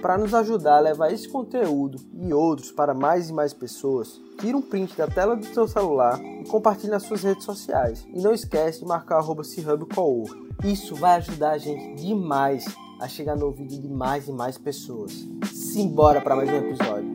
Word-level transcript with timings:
para 0.00 0.18
nos 0.18 0.34
ajudar 0.34 0.76
a 0.78 0.80
levar 0.80 1.12
esse 1.12 1.28
conteúdo 1.28 1.98
e 2.20 2.32
outros 2.32 2.72
para 2.72 2.94
mais 2.94 3.30
e 3.30 3.32
mais 3.32 3.52
pessoas, 3.52 4.20
tira 4.38 4.56
um 4.56 4.62
print 4.62 4.96
da 4.96 5.06
tela 5.06 5.36
do 5.36 5.44
seu 5.46 5.68
celular 5.68 6.20
e 6.22 6.44
compartilhe 6.48 6.90
nas 6.90 7.02
suas 7.02 7.22
redes 7.22 7.44
sociais. 7.44 8.06
E 8.12 8.20
não 8.20 8.32
esquece 8.32 8.80
de 8.80 8.86
marcar 8.86 9.18
arroba 9.18 9.42
Isso 10.64 10.94
vai 10.94 11.16
ajudar 11.16 11.50
a 11.52 11.58
gente 11.58 11.94
demais 12.02 12.64
a 13.00 13.08
chegar 13.08 13.36
no 13.36 13.46
ouvido 13.46 13.80
de 13.80 13.88
mais 13.88 14.28
e 14.28 14.32
mais 14.32 14.56
pessoas. 14.56 15.12
Simbora 15.52 16.20
para 16.20 16.36
mais 16.36 16.48
um 16.48 16.56
episódio. 16.56 17.12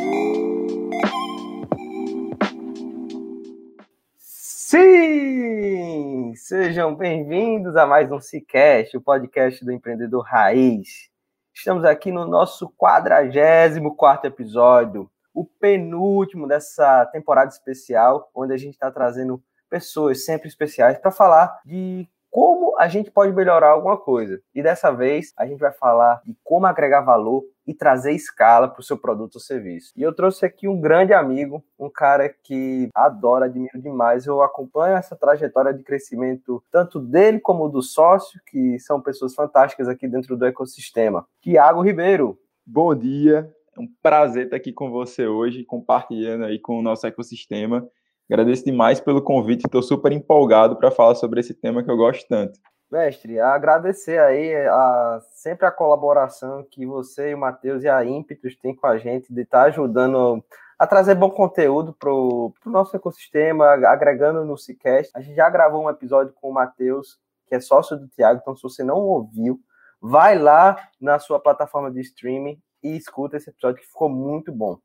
Sim! 4.70 6.34
Sejam 6.36 6.94
bem-vindos 6.94 7.76
a 7.78 7.86
mais 7.86 8.12
um 8.12 8.20
Cicast, 8.20 8.96
o 8.98 9.02
podcast 9.02 9.64
do 9.64 9.72
empreendedor 9.72 10.26
raiz. 10.26 11.10
Estamos 11.58 11.84
aqui 11.84 12.12
no 12.12 12.28
nosso 12.28 12.70
44 12.78 14.28
episódio, 14.28 15.10
o 15.34 15.44
penúltimo 15.44 16.48
dessa 16.48 17.04
temporada 17.08 17.50
especial, 17.50 18.30
onde 18.34 18.54
a 18.54 18.58
gente 18.58 18.74
está 18.74 18.92
trazendo 18.92 19.44
pessoas 19.68 20.24
sempre 20.24 20.48
especiais 20.48 21.00
para 21.00 21.10
falar 21.10 21.60
de 21.66 22.08
como 22.30 22.78
a 22.78 22.88
gente 22.88 23.10
pode 23.10 23.34
melhorar 23.34 23.70
alguma 23.70 23.98
coisa. 23.98 24.40
E 24.54 24.62
dessa 24.62 24.92
vez 24.92 25.34
a 25.38 25.46
gente 25.46 25.60
vai 25.60 25.72
falar 25.72 26.22
de 26.26 26.36
como 26.44 26.66
agregar 26.66 27.02
valor 27.02 27.44
e 27.66 27.74
trazer 27.74 28.14
escala 28.14 28.68
para 28.68 28.80
o 28.80 28.84
seu 28.84 28.98
produto 28.98 29.36
ou 29.36 29.42
serviço. 29.42 29.92
E 29.96 30.02
eu 30.02 30.14
trouxe 30.14 30.46
aqui 30.46 30.68
um 30.68 30.80
grande 30.80 31.14
amigo, 31.14 31.64
um 31.78 31.90
cara 31.90 32.30
que 32.30 32.90
adoro, 32.96 33.44
admiro 33.44 33.82
demais. 33.82 34.26
Eu 34.26 34.42
acompanho 34.42 34.96
essa 34.96 35.16
trajetória 35.16 35.74
de 35.74 35.84
crescimento, 35.84 36.64
tanto 36.72 37.00
dele 37.00 37.40
como 37.40 37.68
do 37.68 37.82
sócio, 37.82 38.40
que 38.46 38.80
são 38.80 39.02
pessoas 39.02 39.36
fantásticas 39.36 39.90
aqui 39.90 40.08
dentro 40.08 40.38
do 40.38 40.46
ecossistema. 40.46 41.26
Tiago 41.42 41.82
Ribeiro. 41.82 42.40
Bom 42.66 42.94
dia, 42.94 43.50
é 43.78 43.82
um 43.82 43.88
prazer 44.02 44.46
estar 44.46 44.58
aqui 44.58 44.74
com 44.74 44.90
você 44.90 45.28
hoje, 45.28 45.64
compartilhando 45.64 46.46
aí 46.46 46.60
com 46.60 46.80
o 46.80 46.82
nosso 46.82 47.06
ecossistema. 47.06 47.88
Agradeço 48.30 48.66
demais 48.66 49.00
pelo 49.00 49.22
convite, 49.22 49.66
estou 49.66 49.82
super 49.82 50.12
empolgado 50.12 50.76
para 50.76 50.92
falar 50.92 51.16
sobre 51.16 51.40
esse 51.40 51.54
tema 51.54 51.82
que 51.82 51.90
eu 51.90 51.96
gosto 51.96 52.28
tanto. 52.28 52.60
Mestre, 52.92 53.40
agradecer 53.40 54.20
aí 54.20 54.56
a, 54.56 55.20
sempre 55.34 55.66
a 55.66 55.72
colaboração 55.72 56.66
que 56.70 56.86
você 56.86 57.32
e 57.32 57.34
o 57.34 57.38
Matheus 57.38 57.84
e 57.84 57.90
a 57.90 58.04
Ímpetus 58.06 58.56
têm 58.56 58.76
com 58.76 58.88
a 58.88 58.98
gente, 58.98 59.34
de 59.34 59.42
estar 59.42 59.64
tá 59.64 59.66
ajudando 59.66 60.44
a 60.80 60.88
trazer 60.88 61.16
bom 61.16 61.30
conteúdo 61.30 61.94
para 61.94 62.12
o 62.12 62.54
nosso 62.66 62.96
ecossistema, 62.96 63.66
agregando 63.88 64.46
no 64.46 64.58
Cicast. 64.58 65.12
A 65.16 65.22
gente 65.22 65.36
já 65.36 65.50
gravou 65.50 65.84
um 65.84 65.90
episódio 65.90 66.34
com 66.34 66.50
o 66.50 66.54
Matheus, 66.54 67.20
que 67.48 67.56
é 67.56 67.60
sócio 67.60 67.98
do 67.98 68.08
Tiago, 68.08 68.40
então 68.42 68.56
se 68.56 68.64
você 68.64 68.84
não 68.84 68.98
ouviu, 68.98 69.60
vai 70.02 70.38
lá 70.38 70.78
na 71.00 71.18
sua 71.18 71.40
plataforma 71.40 71.92
de 71.92 72.02
streaming 72.02 72.62
e 72.84 72.96
escuta 72.96 73.38
esse 73.38 73.50
episódio 73.50 73.82
que 73.82 73.88
ficou 73.88 74.08
muito 74.08 74.52
bom. 74.52 74.78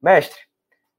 Mestre, 0.00 0.40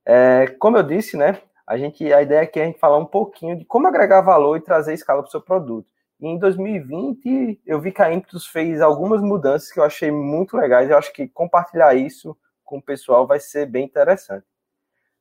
é, 0.05 0.47
como 0.59 0.77
eu 0.77 0.83
disse, 0.83 1.15
né, 1.15 1.41
a 1.67 1.77
gente, 1.77 2.11
a 2.13 2.21
ideia 2.21 2.43
aqui 2.43 2.59
é 2.59 2.63
a 2.63 2.65
gente 2.65 2.79
falar 2.79 2.97
um 2.97 3.05
pouquinho 3.05 3.57
de 3.57 3.65
como 3.65 3.87
agregar 3.87 4.21
valor 4.21 4.55
e 4.55 4.61
trazer 4.61 4.93
escala 4.93 5.21
para 5.21 5.27
o 5.27 5.31
seu 5.31 5.41
produto. 5.41 5.91
E 6.19 6.25
em 6.25 6.39
2020, 6.39 7.61
eu 7.65 7.81
vi 7.81 7.91
que 7.91 8.01
a 8.01 8.11
Impetus 8.11 8.47
fez 8.47 8.81
algumas 8.81 9.21
mudanças 9.21 9.69
que 9.69 9.79
eu 9.79 9.83
achei 9.83 10.09
muito 10.09 10.55
legais. 10.55 10.89
Eu 10.89 10.97
acho 10.97 11.11
que 11.11 11.27
compartilhar 11.27 11.93
isso 11.93 12.35
com 12.63 12.77
o 12.77 12.81
pessoal 12.81 13.27
vai 13.27 13.39
ser 13.39 13.65
bem 13.65 13.83
interessante. 13.83 14.45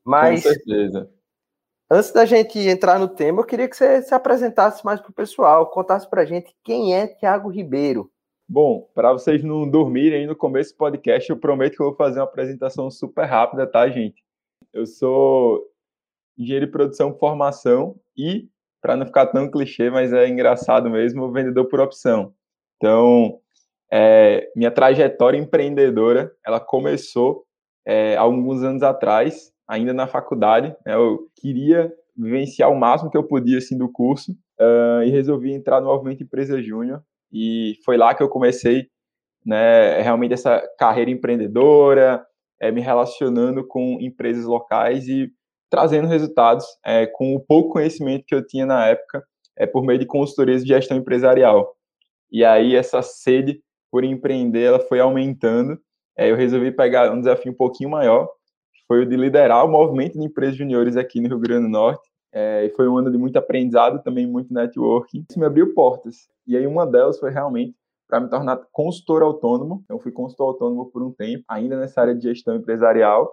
Mas, 0.04 0.44
com 0.44 0.50
certeza. 0.50 1.10
Antes 1.90 2.12
da 2.12 2.24
gente 2.24 2.58
entrar 2.58 2.98
no 2.98 3.08
tema, 3.08 3.40
eu 3.40 3.44
queria 3.44 3.68
que 3.68 3.76
você 3.76 4.02
se 4.02 4.14
apresentasse 4.14 4.84
mais 4.84 5.00
para 5.00 5.10
o 5.10 5.14
pessoal, 5.14 5.66
contasse 5.66 6.08
para 6.08 6.22
a 6.22 6.24
gente 6.24 6.54
quem 6.62 6.94
é 6.94 7.08
Tiago 7.08 7.48
Ribeiro. 7.48 8.10
Bom, 8.48 8.88
para 8.94 9.12
vocês 9.12 9.42
não 9.42 9.68
dormirem 9.68 10.20
aí 10.20 10.26
no 10.26 10.36
começo 10.36 10.72
do 10.72 10.78
podcast, 10.78 11.28
eu 11.28 11.36
prometo 11.36 11.76
que 11.76 11.82
eu 11.82 11.86
vou 11.86 11.96
fazer 11.96 12.20
uma 12.20 12.24
apresentação 12.24 12.90
super 12.90 13.24
rápida, 13.24 13.66
tá, 13.66 13.88
gente? 13.88 14.24
Eu 14.72 14.86
sou 14.86 15.64
engenheiro 16.38 16.66
de 16.66 16.72
produção 16.72 17.16
formação 17.18 17.96
e, 18.16 18.48
para 18.80 18.96
não 18.96 19.06
ficar 19.06 19.26
tão 19.26 19.50
clichê, 19.50 19.90
mas 19.90 20.12
é 20.12 20.28
engraçado 20.28 20.90
mesmo, 20.90 21.32
vendedor 21.32 21.66
por 21.66 21.80
opção. 21.80 22.32
Então, 22.76 23.38
é, 23.90 24.50
minha 24.54 24.70
trajetória 24.70 25.38
empreendedora, 25.38 26.32
ela 26.44 26.60
começou 26.60 27.44
é, 27.86 28.16
alguns 28.16 28.62
anos 28.62 28.82
atrás, 28.82 29.52
ainda 29.68 29.92
na 29.92 30.06
faculdade. 30.06 30.74
Né, 30.84 30.94
eu 30.94 31.28
queria 31.36 31.92
vivenciar 32.16 32.70
o 32.70 32.78
máximo 32.78 33.10
que 33.10 33.16
eu 33.16 33.24
podia 33.24 33.58
assim 33.58 33.76
do 33.76 33.90
curso 33.90 34.32
uh, 34.58 35.02
e 35.04 35.10
resolvi 35.10 35.52
entrar 35.52 35.80
no 35.80 35.88
Movimento 35.88 36.22
Empresa 36.22 36.62
Júnior 36.62 37.02
e 37.30 37.74
foi 37.84 37.96
lá 37.96 38.14
que 38.14 38.22
eu 38.22 38.28
comecei 38.28 38.88
né, 39.44 40.00
realmente 40.00 40.34
essa 40.34 40.62
carreira 40.78 41.10
empreendedora, 41.10 42.24
é, 42.60 42.72
me 42.72 42.80
relacionando 42.80 43.66
com 43.66 43.98
empresas 44.00 44.44
locais 44.44 45.06
e 45.08 45.30
trazendo 45.70 46.08
resultados 46.08 46.66
é, 46.84 47.06
com 47.06 47.34
o 47.34 47.40
pouco 47.40 47.70
conhecimento 47.70 48.24
que 48.26 48.34
eu 48.34 48.46
tinha 48.46 48.66
na 48.66 48.86
época, 48.86 49.24
é, 49.56 49.66
por 49.66 49.84
meio 49.84 49.98
de 49.98 50.06
consultorias 50.06 50.62
de 50.62 50.68
gestão 50.68 50.96
empresarial. 50.96 51.74
E 52.30 52.44
aí 52.44 52.74
essa 52.74 53.02
sede 53.02 53.60
por 53.90 54.04
empreender, 54.04 54.62
ela 54.62 54.80
foi 54.80 55.00
aumentando. 55.00 55.78
É, 56.16 56.30
eu 56.30 56.36
resolvi 56.36 56.70
pegar 56.70 57.10
um 57.12 57.20
desafio 57.20 57.52
um 57.52 57.56
pouquinho 57.56 57.90
maior, 57.90 58.28
foi 58.86 59.02
o 59.02 59.06
de 59.06 59.16
liderar 59.16 59.64
o 59.64 59.68
movimento 59.68 60.18
de 60.18 60.24
empresas 60.24 60.56
juniores 60.56 60.96
aqui 60.96 61.20
no 61.20 61.28
Rio 61.28 61.38
Grande 61.38 61.64
do 61.64 61.70
Norte. 61.70 62.08
É, 62.32 62.66
e 62.66 62.70
foi 62.70 62.86
um 62.88 62.98
ano 62.98 63.10
de 63.10 63.16
muito 63.16 63.36
aprendizado, 63.36 64.02
também 64.02 64.26
muito 64.26 64.52
networking. 64.52 65.24
Isso 65.28 65.38
me 65.38 65.46
abriu 65.46 65.72
portas. 65.74 66.28
E 66.46 66.56
aí 66.56 66.66
uma 66.66 66.86
delas 66.86 67.18
foi 67.18 67.30
realmente 67.30 67.74
para 68.08 68.20
me 68.20 68.28
tornar 68.28 68.60
consultor 68.70 69.22
autônomo. 69.22 69.82
Então, 69.84 69.98
fui 69.98 70.12
consultor 70.12 70.48
autônomo 70.48 70.90
por 70.90 71.02
um 71.02 71.10
tempo, 71.10 71.44
ainda 71.48 71.78
nessa 71.78 72.00
área 72.00 72.14
de 72.14 72.22
gestão 72.22 72.54
empresarial 72.54 73.32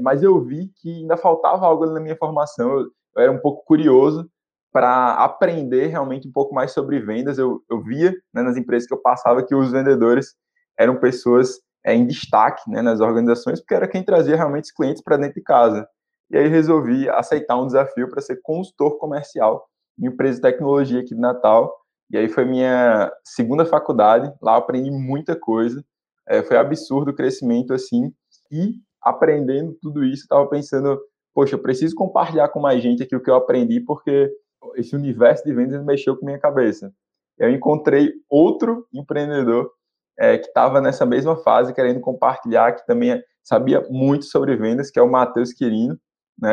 mas 0.00 0.22
eu 0.22 0.40
vi 0.40 0.70
que 0.80 1.00
ainda 1.00 1.16
faltava 1.16 1.66
algo 1.66 1.86
na 1.86 2.00
minha 2.00 2.16
formação. 2.16 2.70
Eu, 2.72 2.80
eu 3.16 3.22
era 3.22 3.32
um 3.32 3.38
pouco 3.38 3.64
curioso 3.64 4.28
para 4.72 5.14
aprender 5.14 5.86
realmente 5.86 6.28
um 6.28 6.32
pouco 6.32 6.54
mais 6.54 6.72
sobre 6.72 7.00
vendas. 7.00 7.38
Eu, 7.38 7.62
eu 7.70 7.82
via 7.82 8.14
né, 8.32 8.42
nas 8.42 8.56
empresas 8.56 8.86
que 8.86 8.94
eu 8.94 9.00
passava 9.00 9.44
que 9.44 9.54
os 9.54 9.72
vendedores 9.72 10.34
eram 10.78 10.96
pessoas 10.96 11.60
é, 11.84 11.94
em 11.94 12.06
destaque 12.06 12.70
né, 12.70 12.82
nas 12.82 13.00
organizações, 13.00 13.60
porque 13.60 13.74
era 13.74 13.88
quem 13.88 14.02
trazia 14.02 14.36
realmente 14.36 14.64
os 14.64 14.72
clientes 14.72 15.02
para 15.02 15.16
dentro 15.16 15.34
de 15.34 15.42
casa. 15.42 15.86
E 16.30 16.36
aí 16.36 16.48
resolvi 16.48 17.08
aceitar 17.08 17.58
um 17.58 17.66
desafio 17.66 18.08
para 18.08 18.20
ser 18.20 18.40
consultor 18.42 18.98
comercial 18.98 19.66
em 19.98 20.06
empresa 20.06 20.36
de 20.36 20.42
tecnologia 20.42 21.00
aqui 21.00 21.14
de 21.14 21.20
Natal. 21.20 21.74
E 22.10 22.16
aí 22.16 22.28
foi 22.28 22.44
minha 22.44 23.12
segunda 23.24 23.64
faculdade, 23.64 24.32
lá 24.40 24.56
aprendi 24.56 24.90
muita 24.90 25.36
coisa. 25.36 25.84
É, 26.28 26.42
foi 26.42 26.56
absurdo 26.56 27.10
o 27.10 27.14
crescimento 27.14 27.72
assim. 27.72 28.12
E 28.50 28.74
aprendendo 29.02 29.76
tudo 29.80 30.04
isso, 30.04 30.22
estava 30.22 30.46
pensando, 30.46 31.00
poxa, 31.34 31.54
eu 31.54 31.58
preciso 31.62 31.94
compartilhar 31.94 32.48
com 32.48 32.60
mais 32.60 32.82
gente 32.82 33.02
aqui 33.02 33.14
o 33.16 33.22
que 33.22 33.30
eu 33.30 33.34
aprendi, 33.34 33.80
porque 33.80 34.30
esse 34.76 34.94
universo 34.94 35.44
de 35.44 35.54
vendas 35.54 35.84
mexeu 35.84 36.16
com 36.16 36.26
minha 36.26 36.38
cabeça. 36.38 36.92
Eu 37.38 37.50
encontrei 37.50 38.12
outro 38.28 38.86
empreendedor 38.92 39.72
é, 40.18 40.36
que 40.36 40.46
estava 40.46 40.80
nessa 40.80 41.06
mesma 41.06 41.36
fase, 41.36 41.72
querendo 41.72 42.00
compartilhar, 42.00 42.72
que 42.72 42.86
também 42.86 43.22
sabia 43.42 43.80
muito 43.88 44.26
sobre 44.26 44.54
vendas, 44.56 44.90
que 44.90 44.98
é 44.98 45.02
o 45.02 45.10
Matheus 45.10 45.52
Quirino. 45.52 45.98
Né? 46.38 46.50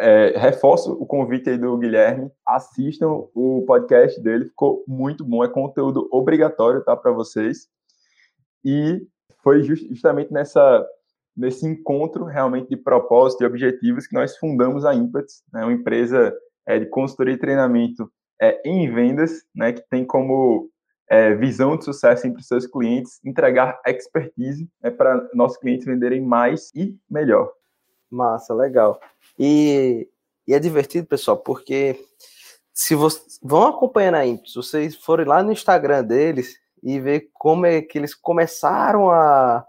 É, 0.00 0.38
reforço 0.38 0.92
o 0.92 1.06
convite 1.06 1.50
aí 1.50 1.58
do 1.58 1.76
Guilherme, 1.78 2.30
assistam 2.46 3.08
o 3.34 3.64
podcast 3.66 4.20
dele, 4.22 4.44
ficou 4.44 4.84
muito 4.86 5.24
bom, 5.24 5.42
é 5.42 5.48
conteúdo 5.48 6.08
obrigatório 6.12 6.84
tá, 6.84 6.96
para 6.96 7.10
vocês. 7.10 7.66
E 8.64 9.00
foi 9.42 9.62
just, 9.62 9.88
justamente 9.88 10.32
nessa 10.32 10.86
nesse 11.38 11.64
encontro 11.64 12.24
realmente 12.24 12.68
de 12.68 12.76
propósito 12.76 13.42
e 13.42 13.46
objetivos 13.46 14.06
que 14.06 14.14
nós 14.14 14.36
fundamos 14.36 14.84
a 14.84 14.94
Impets, 14.94 15.44
né, 15.52 15.62
uma 15.62 15.72
empresa 15.72 16.36
é, 16.66 16.78
de 16.78 16.86
consultoria 16.86 17.34
e 17.34 17.38
treinamento 17.38 18.10
é, 18.40 18.60
em 18.64 18.92
vendas, 18.92 19.44
né, 19.54 19.72
que 19.72 19.82
tem 19.88 20.04
como 20.04 20.68
é, 21.08 21.34
visão 21.34 21.76
de 21.76 21.84
sucesso 21.84 22.26
entre 22.26 22.42
seus 22.42 22.66
clientes 22.66 23.20
entregar 23.24 23.80
expertise 23.86 24.68
né, 24.82 24.90
para 24.90 25.28
nossos 25.32 25.56
clientes 25.56 25.86
venderem 25.86 26.20
mais 26.20 26.70
e 26.74 26.98
melhor. 27.08 27.50
Massa, 28.10 28.52
legal. 28.52 29.00
E 29.38 30.08
E 30.46 30.54
é 30.54 30.58
divertido, 30.58 31.06
pessoal, 31.06 31.36
porque 31.36 32.02
se 32.72 32.94
vocês 32.94 33.38
vão 33.42 33.68
acompanhando 33.68 34.14
a 34.14 34.26
Imps, 34.26 34.54
vocês 34.54 34.96
forem 34.96 35.26
lá 35.26 35.42
no 35.42 35.52
Instagram 35.52 36.02
deles 36.02 36.56
e 36.82 36.98
ver 36.98 37.28
como 37.34 37.66
é 37.66 37.82
que 37.82 37.98
eles 37.98 38.14
começaram 38.14 39.10
a 39.10 39.64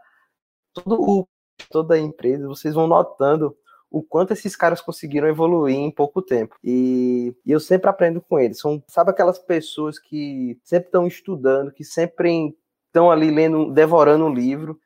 todo 0.74 1.02
o, 1.02 1.28
toda 1.70 1.96
a 1.96 2.00
empresa, 2.00 2.48
vocês 2.48 2.74
vão 2.74 2.88
notando 2.88 3.56
o 3.92 4.04
quanto 4.04 4.34
esses 4.34 4.56
caras 4.56 4.82
conseguiram 4.82 5.28
evoluir 5.28 5.76
em 5.76 5.92
pouco 5.92 6.22
tempo. 6.22 6.56
E, 6.64 7.34
e 7.46 7.52
eu 7.52 7.60
sempre 7.60 7.90
aprendo 7.90 8.22
com 8.22 8.40
eles. 8.40 8.60
São, 8.60 8.84
sabe 8.88 9.10
aquelas 9.10 9.40
pessoas 9.40 9.98
que 9.98 10.60
sempre 10.64 10.88
estão 10.88 11.08
estudando, 11.08 11.72
que 11.72 11.84
sempre 11.84 12.56
estão 12.88 13.10
ali 13.10 13.32
lendo, 13.32 13.72
devorando 13.72 14.26
um 14.26 14.34
livro. 14.34 14.80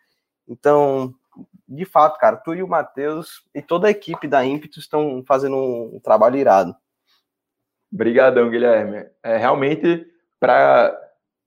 Então, 0.47 1.13
de 1.67 1.85
fato, 1.85 2.17
cara, 2.17 2.37
tu 2.37 2.53
e 2.53 2.63
o 2.63 2.67
Matheus 2.67 3.43
e 3.53 3.61
toda 3.61 3.87
a 3.87 3.91
equipe 3.91 4.27
da 4.27 4.45
Impetus 4.45 4.83
estão 4.83 5.23
fazendo 5.27 5.57
um, 5.57 5.95
um 5.97 5.99
trabalho 5.99 6.37
irado. 6.37 6.75
Obrigadão, 7.91 8.49
Guilherme. 8.49 9.05
É 9.21 9.37
realmente 9.37 10.07
para 10.39 10.97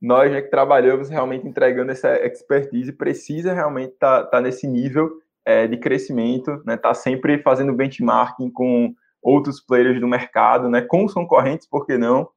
nós 0.00 0.30
né, 0.30 0.42
que 0.42 0.50
trabalhamos 0.50 1.08
realmente 1.08 1.46
entregando 1.46 1.90
essa 1.90 2.14
expertise 2.24 2.92
precisa 2.92 3.52
realmente 3.52 3.92
estar 3.94 4.24
tá, 4.24 4.30
tá 4.30 4.40
nesse 4.40 4.66
nível 4.66 5.10
é, 5.44 5.66
de 5.66 5.76
crescimento, 5.76 6.62
né? 6.66 6.76
Tá 6.76 6.92
sempre 6.92 7.40
fazendo 7.42 7.72
benchmarking 7.72 8.50
com 8.50 8.94
outros 9.22 9.60
players 9.60 10.00
do 10.00 10.08
mercado, 10.08 10.68
né? 10.68 10.82
Com 10.82 11.04
os 11.04 11.14
concorrentes, 11.14 11.68
por 11.68 11.86
que 11.86 11.96
não? 11.96 12.28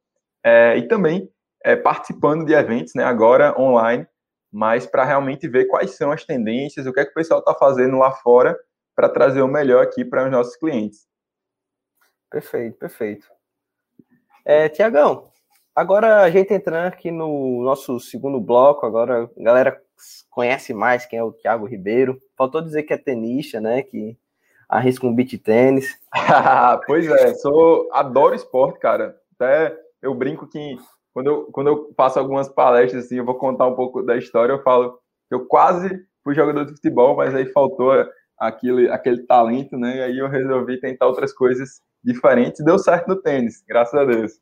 É, 0.44 0.78
e 0.78 0.88
também 0.88 1.30
é, 1.64 1.76
participando 1.76 2.46
de 2.46 2.54
eventos, 2.54 2.94
né? 2.96 3.04
Agora 3.04 3.60
online, 3.60 4.08
mas 4.52 4.86
para 4.86 5.04
realmente 5.04 5.48
ver 5.48 5.66
quais 5.66 5.96
são 5.96 6.12
as 6.12 6.24
tendências, 6.24 6.86
o 6.86 6.94
que 6.94 7.00
é 7.00 7.06
que 7.06 7.12
o 7.12 7.16
pessoal 7.16 7.40
está 7.40 7.54
fazendo 7.54 7.98
lá 7.98 8.12
fora 8.12 8.58
para 8.96 9.10
trazer 9.10 9.42
o 9.42 9.48
melhor 9.48 9.84
aqui 9.84 10.06
para 10.06 10.26
os 10.26 10.32
nossos 10.32 10.56
clientes. 10.56 11.08
Perfeito, 12.30 12.78
perfeito. 12.78 13.28
É, 14.46 14.70
Tiagão, 14.70 15.32
agora 15.76 16.22
a 16.22 16.30
gente 16.30 16.54
entrando 16.54 16.88
aqui 16.88 17.12
no 17.12 17.64
nosso 17.64 18.00
segundo 18.00 18.40
bloco, 18.40 18.86
agora 18.86 19.30
a 19.38 19.44
galera 19.44 19.82
conhece 20.30 20.74
mais 20.74 21.06
quem 21.06 21.20
é 21.20 21.24
o 21.24 21.34
Thiago 21.34 21.66
Ribeiro. 21.66 22.22
Faltou 22.38 22.62
dizer 22.62 22.84
que 22.84 22.94
é 22.94 22.98
tenista, 22.98 23.60
né? 23.60 23.82
Que 23.82 24.18
arrisca 24.68 25.08
um 25.08 25.14
beat 25.14 25.38
tênis. 25.44 26.00
pois 26.86 27.08
é, 27.08 27.34
sou 27.36 27.90
adoro 27.92 28.36
esporte, 28.36 28.80
cara. 28.80 29.18
Até 29.36 29.76
eu 30.02 30.14
brinco 30.14 30.48
que 30.48 30.78
quando 31.14 31.28
eu, 31.28 31.46
quando 31.52 31.68
eu 31.68 31.94
faço 31.98 32.20
algumas 32.20 32.48
palestras 32.48 33.06
assim, 33.06 33.18
eu 33.18 33.26
vou 33.26 33.36
contar 33.36 33.68
um 33.68 33.76
pouco 33.76 34.04
da 34.04 34.16
história, 34.16 34.54
eu 34.54 34.64
falo 34.64 35.00
que 35.28 35.36
eu 35.36 35.46
quase 35.48 35.90
fui 36.24 36.36
jogador 36.36 36.66
de 36.66 36.74
futebol, 36.74 37.16
mas 37.16 37.34
aí 37.34 37.46
faltou 37.52 37.92
aquele, 38.38 38.90
aquele 38.90 39.26
talento, 39.26 39.78
né? 39.78 39.98
E 39.98 40.02
aí 40.02 40.18
eu 40.20 40.30
resolvi 40.30 40.80
tentar 40.80 41.08
outras 41.08 41.34
coisas 41.34 41.82
diferentes. 42.04 42.64
Deu 42.64 42.80
certo 42.80 43.08
no 43.08 43.22
tênis, 43.22 43.64
graças 43.68 43.94
a 43.94 44.06
Deus. 44.06 44.40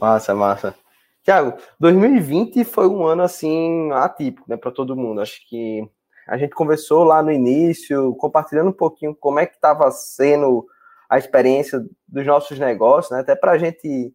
Massa, 0.00 0.34
massa. 0.34 0.74
Tiago, 1.22 1.54
2020 1.80 2.64
foi 2.64 2.86
um 2.86 3.04
ano 3.04 3.22
assim 3.22 3.90
atípico, 3.92 4.48
né, 4.48 4.56
para 4.56 4.70
todo 4.70 4.96
mundo. 4.96 5.20
Acho 5.20 5.40
que 5.48 5.88
a 6.26 6.36
gente 6.36 6.54
conversou 6.54 7.04
lá 7.04 7.22
no 7.22 7.32
início, 7.32 8.14
compartilhando 8.16 8.68
um 8.68 8.72
pouquinho 8.72 9.14
como 9.14 9.40
é 9.40 9.46
que 9.46 9.54
estava 9.54 9.90
sendo 9.90 10.66
a 11.08 11.18
experiência 11.18 11.84
dos 12.06 12.26
nossos 12.26 12.58
negócios, 12.58 13.10
né, 13.10 13.20
até 13.20 13.34
para 13.34 13.52
a 13.52 13.58
gente 13.58 14.14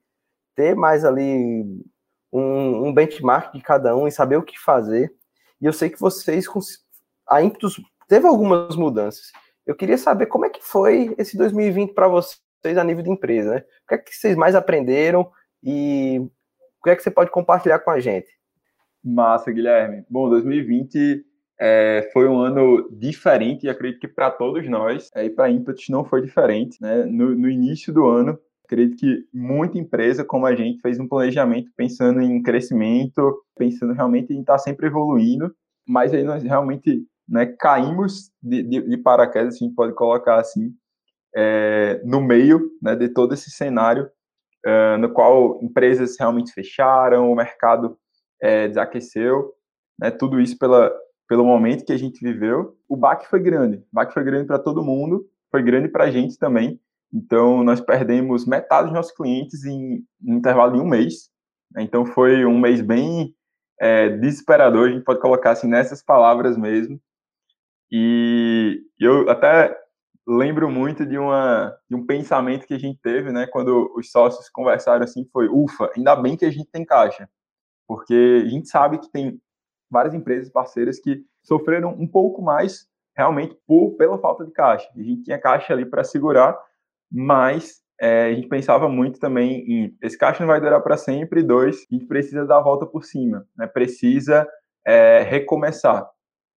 ter 0.56 0.76
mais 0.76 1.04
ali 1.04 1.66
um, 2.32 2.88
um, 2.88 2.94
benchmark 2.94 3.54
de 3.54 3.62
cada 3.62 3.96
um 3.96 4.08
e 4.08 4.12
saber 4.12 4.38
o 4.38 4.44
que 4.44 4.60
fazer. 4.60 5.14
E 5.60 5.66
eu 5.66 5.74
sei 5.74 5.90
que 5.90 6.00
vocês, 6.00 6.46
a 7.28 7.42
Impetus 7.42 7.82
teve 8.08 8.28
algumas 8.28 8.76
mudanças. 8.76 9.32
Eu 9.66 9.76
queria 9.76 9.98
saber 9.98 10.28
como 10.28 10.46
é 10.46 10.50
que 10.50 10.64
foi 10.64 11.14
esse 11.18 11.38
2020 11.38 11.94
para 11.94 12.08
vocês 12.08 12.42
a 12.64 12.84
nível 12.84 13.04
de 13.04 13.12
empresa, 13.12 13.56
né? 13.56 13.64
O 13.84 13.88
que 13.88 13.96
é 13.96 13.98
que 13.98 14.16
vocês 14.16 14.36
mais 14.36 14.56
aprenderam 14.56 15.30
e 15.64 16.20
o 16.20 16.84
que 16.84 16.90
é 16.90 16.96
que 16.96 17.04
você 17.04 17.12
pode 17.12 17.32
compartilhar 17.32 17.80
com 17.80 17.92
a 17.92 18.00
gente? 18.00 18.30
Massa, 19.04 19.52
Guilherme. 19.52 20.04
Bom, 20.10 20.30
2020 20.30 21.26
é, 21.60 22.10
foi 22.12 22.28
um 22.28 22.40
ano 22.40 22.90
diferente 22.92 23.66
e 23.66 23.70
acredito 23.70 24.02
que 24.02 24.08
para 24.08 24.32
todos 24.32 24.68
nós, 24.68 25.12
é, 25.16 25.26
e 25.26 25.30
para 25.30 25.46
a 25.46 25.52
Impetus 25.52 25.90
não 25.90 26.04
foi 26.04 26.22
diferente. 26.22 26.82
Né? 26.82 27.06
No, 27.06 27.36
no, 27.36 27.50
início 27.50 27.94
do 27.94 28.08
ano, 28.08 28.40
acredito 28.66 28.98
que 28.98 29.26
muita 29.32 29.78
empresa 29.78 30.26
como 30.26 30.46
a 30.48 30.56
gente 30.56 30.82
fez 30.82 31.00
um 31.00 31.08
planejamento 31.08 31.72
pensando 31.76 32.20
em 32.22 32.42
crescimento, 32.42 33.44
pensando 33.56 33.94
realmente 33.94 34.34
em 34.34 34.42
estar 34.42 34.58
sempre 34.58 34.88
evoluindo, 34.88 35.54
mas 35.88 36.14
aí 36.14 36.24
nós 36.24 36.42
realmente 36.42 37.06
né, 37.30 37.46
caímos 37.46 38.32
de, 38.42 38.64
de, 38.64 38.82
de 38.82 38.98
paraquedas, 38.98 39.56
a 39.56 39.58
gente 39.60 39.76
pode 39.76 39.94
colocar 39.94 40.40
assim, 40.40 40.74
é, 41.36 42.02
no 42.04 42.22
meio 42.22 42.72
né, 42.82 42.96
de 42.96 43.10
todo 43.10 43.34
esse 43.34 43.50
cenário, 43.50 44.10
é, 44.66 44.98
no 44.98 45.12
qual 45.12 45.60
empresas 45.62 46.18
realmente 46.20 46.52
fecharam, 46.52 47.32
o 47.32 47.36
mercado 47.36 47.98
é, 48.42 48.68
desaqueceu, 48.68 49.54
né, 50.00 50.12
tudo 50.12 50.40
isso 50.40 50.58
pela, 50.58 50.92
pelo 51.28 51.46
momento 51.46 51.86
que 51.86 51.94
a 51.94 51.98
gente 51.98 52.24
viveu. 52.24 52.76
O 52.88 52.96
baque 52.96 53.28
foi 53.28 53.40
grande, 53.40 53.78
o 53.78 53.88
baque 53.92 54.14
foi 54.14 54.24
grande 54.24 54.48
para 54.48 54.60
todo 54.60 54.84
mundo, 54.84 55.26
foi 55.50 55.62
grande 55.64 55.88
para 55.88 56.06
a 56.06 56.12
gente 56.12 56.38
também. 56.38 56.80
Então, 57.14 57.64
nós 57.64 57.82
perdemos 57.82 58.46
metade 58.46 58.86
dos 58.86 58.94
nossos 58.94 59.12
clientes 59.12 59.66
em, 59.66 60.06
em 60.24 60.34
um 60.34 60.38
intervalo 60.38 60.74
de 60.74 60.80
um 60.80 60.88
mês. 60.88 61.30
Né, 61.72 61.84
então, 61.84 62.06
foi 62.06 62.46
um 62.46 62.60
mês 62.60 62.82
bem 62.82 63.36
é, 63.80 64.10
desesperador, 64.10 64.90
a 64.90 64.92
gente 64.92 65.04
pode 65.04 65.20
colocar 65.20 65.52
assim 65.52 65.68
nessas 65.68 66.04
palavras 66.04 66.56
mesmo. 66.58 67.02
E 67.92 68.84
eu 69.00 69.30
até 69.30 69.76
lembro 70.36 70.70
muito 70.70 71.06
de, 71.06 71.18
uma, 71.18 71.78
de 71.90 71.96
um 71.96 72.06
pensamento 72.06 72.66
que 72.66 72.74
a 72.74 72.80
gente 72.80 73.00
teve, 73.02 73.32
né, 73.32 73.48
quando 73.48 73.92
os 73.96 74.12
sócios 74.12 74.50
conversaram 74.50 75.04
assim, 75.04 75.28
foi, 75.32 75.48
ufa, 75.48 75.90
ainda 75.96 76.16
bem 76.16 76.38
que 76.38 76.46
a 76.46 76.52
gente 76.52 76.70
tem 76.72 76.86
caixa, 76.86 77.30
porque 77.88 78.44
a 78.46 78.50
gente 78.50 78.68
sabe 78.70 78.98
que 78.98 79.12
tem 79.12 79.40
várias 79.90 80.14
empresas 80.14 80.50
parceiras 80.50 81.00
que 81.00 81.24
sofreram 81.44 81.92
um 81.92 82.08
pouco 82.08 82.42
mais 82.42 82.88
realmente 83.16 83.58
por 83.68 83.92
pela 83.98 84.18
falta 84.18 84.46
de 84.46 84.52
caixa. 84.52 84.90
A 84.96 85.02
gente 85.02 85.24
tinha 85.24 85.40
caixa 85.40 85.74
ali 85.74 85.86
para 85.86 86.04
segurar, 86.04 86.58
mas 87.12 87.82
é, 88.00 88.28
a 88.28 88.34
gente 88.34 88.48
pensava 88.48 88.88
muito 88.88 89.20
também 89.20 89.60
em 89.70 89.98
esse 90.02 90.18
caixa 90.18 90.40
não 90.40 90.48
vai 90.48 90.62
durar 90.62 90.82
para 90.82 90.98
sempre, 90.98 91.44
dois, 91.44 91.86
a 91.92 91.94
gente 91.94 92.06
precisa 92.06 92.46
dar 92.46 92.58
a 92.58 92.64
volta 92.64 92.86
por 92.86 93.04
cima, 93.04 93.46
né? 93.58 93.68
precisa 93.68 94.48
é, 94.86 95.22
recomeçar. 95.24 96.10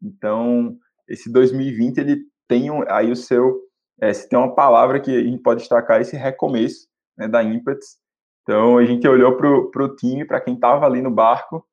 Então, 0.03 0.77
esse 1.08 1.31
2020 1.31 1.99
ele 1.99 2.33
tem 2.48 2.69
aí 2.89 3.10
o 3.10 3.17
seu, 3.17 3.60
é, 4.01 4.13
se 4.13 4.29
tem 4.29 4.39
uma 4.39 4.55
palavra 4.55 5.01
que 5.01 5.10
a 5.10 5.22
gente 5.22 5.43
pode 5.43 5.60
destacar, 5.60 6.01
esse 6.01 6.17
recomeço 6.17 6.86
né, 7.17 7.29
da 7.29 7.43
Impetus. 7.43 7.96
Então 8.43 8.79
a 8.79 8.84
gente 8.84 9.06
olhou 9.08 9.36
para 9.36 9.84
o 9.84 9.96
time, 9.96 10.24
para 10.24 10.41
quem 10.41 10.55
estava 10.55 10.86
ali 10.86 11.01
no 11.01 11.10
barco, 11.10 11.67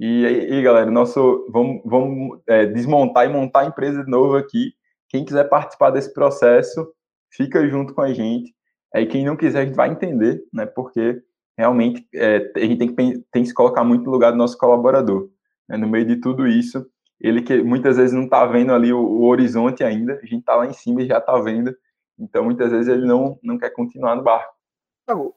e 0.00 0.24
aí, 0.24 0.62
galera, 0.62 0.88
nosso, 0.90 1.44
vamos, 1.50 1.82
vamos 1.84 2.38
é, 2.48 2.66
desmontar 2.66 3.26
e 3.26 3.28
montar 3.28 3.60
a 3.60 3.66
empresa 3.66 4.04
de 4.04 4.10
novo 4.10 4.36
aqui. 4.36 4.72
Quem 5.08 5.24
quiser 5.24 5.48
participar 5.48 5.90
desse 5.90 6.14
processo, 6.14 6.88
fica 7.32 7.66
junto 7.68 7.92
com 7.92 8.02
a 8.02 8.12
gente. 8.12 8.54
Aí 8.94 9.06
quem 9.06 9.24
não 9.24 9.36
quiser, 9.36 9.62
a 9.62 9.64
gente 9.64 9.74
vai 9.74 9.90
entender, 9.90 10.40
né? 10.52 10.66
Porque 10.66 11.20
realmente 11.56 12.06
é, 12.14 12.52
a 12.54 12.60
gente 12.60 12.78
tem 12.78 12.88
que, 12.88 13.24
tem 13.32 13.42
que 13.42 13.48
se 13.48 13.54
colocar 13.54 13.82
muito 13.82 14.04
no 14.04 14.12
lugar 14.12 14.30
do 14.30 14.38
nosso 14.38 14.56
colaborador. 14.56 15.28
Né, 15.68 15.76
no 15.76 15.88
meio 15.88 16.06
de 16.06 16.16
tudo 16.16 16.46
isso, 16.46 16.86
ele 17.20 17.42
que 17.42 17.62
muitas 17.62 17.96
vezes 17.96 18.14
não 18.14 18.24
está 18.24 18.46
vendo 18.46 18.72
ali 18.72 18.92
o, 18.92 19.00
o, 19.00 19.24
horizonte 19.24 19.82
ainda, 19.82 20.14
a 20.14 20.26
gente 20.26 20.40
está 20.40 20.54
lá 20.54 20.66
em 20.66 20.72
cima 20.72 21.02
e 21.02 21.06
já 21.06 21.18
está 21.18 21.38
vendo, 21.38 21.76
então 22.18 22.44
muitas 22.44 22.70
vezes 22.70 22.88
ele 22.88 23.06
não, 23.06 23.38
não 23.42 23.58
quer 23.58 23.70
continuar 23.70 24.16
no 24.16 24.22
barco. 24.22 24.54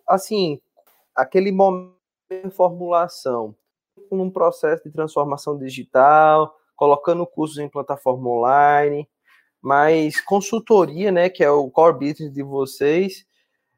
Assim, 0.08 0.60
aquele 1.16 1.52
momento 1.52 1.96
de 2.30 2.50
formulação, 2.52 3.56
num 4.12 4.30
processo 4.30 4.84
de 4.84 4.92
transformação 4.92 5.58
digital, 5.58 6.56
colocando 6.76 7.26
cursos 7.26 7.58
em 7.58 7.70
plataforma 7.70 8.30
online, 8.30 9.08
mas 9.62 10.20
consultoria, 10.20 11.12
né, 11.12 11.30
que 11.30 11.44
é 11.44 11.50
o 11.50 11.70
core 11.70 11.94
business 11.94 12.34
de 12.34 12.42
vocês, 12.42 13.26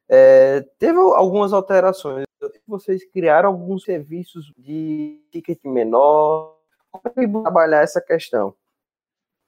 é, 0.09 0.61
teve 0.79 0.97
algumas 0.97 1.53
alterações. 1.53 2.25
Vocês 2.67 3.03
criaram 3.11 3.49
alguns 3.49 3.83
serviços 3.83 4.51
de 4.57 5.21
ticket 5.31 5.59
menor, 5.63 6.52
como 7.01 7.43
trabalhar 7.43 7.81
essa 7.81 8.01
questão? 8.01 8.55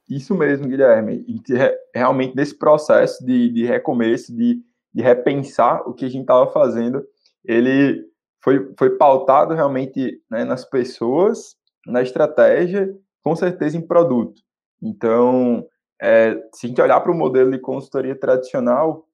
Isso 0.08 0.34
mesmo, 0.34 0.68
Guilherme. 0.68 1.24
Realmente 1.94 2.36
nesse 2.36 2.56
processo 2.56 3.24
de, 3.24 3.50
de 3.50 3.64
recomeço, 3.64 4.34
de, 4.34 4.62
de 4.92 5.02
repensar 5.02 5.82
o 5.88 5.92
que 5.92 6.04
a 6.04 6.08
gente 6.08 6.22
estava 6.22 6.50
fazendo, 6.52 7.04
ele 7.44 8.04
foi, 8.42 8.72
foi 8.78 8.96
pautado 8.96 9.54
realmente 9.54 10.22
né, 10.30 10.44
nas 10.44 10.64
pessoas, 10.64 11.56
na 11.86 12.02
estratégia, 12.02 12.88
com 13.22 13.34
certeza 13.34 13.76
em 13.76 13.86
produto. 13.86 14.40
Então, 14.80 15.66
é, 16.00 16.34
se 16.54 16.66
a 16.66 16.68
gente 16.68 16.80
olhar 16.80 17.00
para 17.00 17.10
o 17.10 17.16
modelo 17.16 17.50
de 17.50 17.58
consultoria 17.58 18.18
tradicional, 18.18 19.04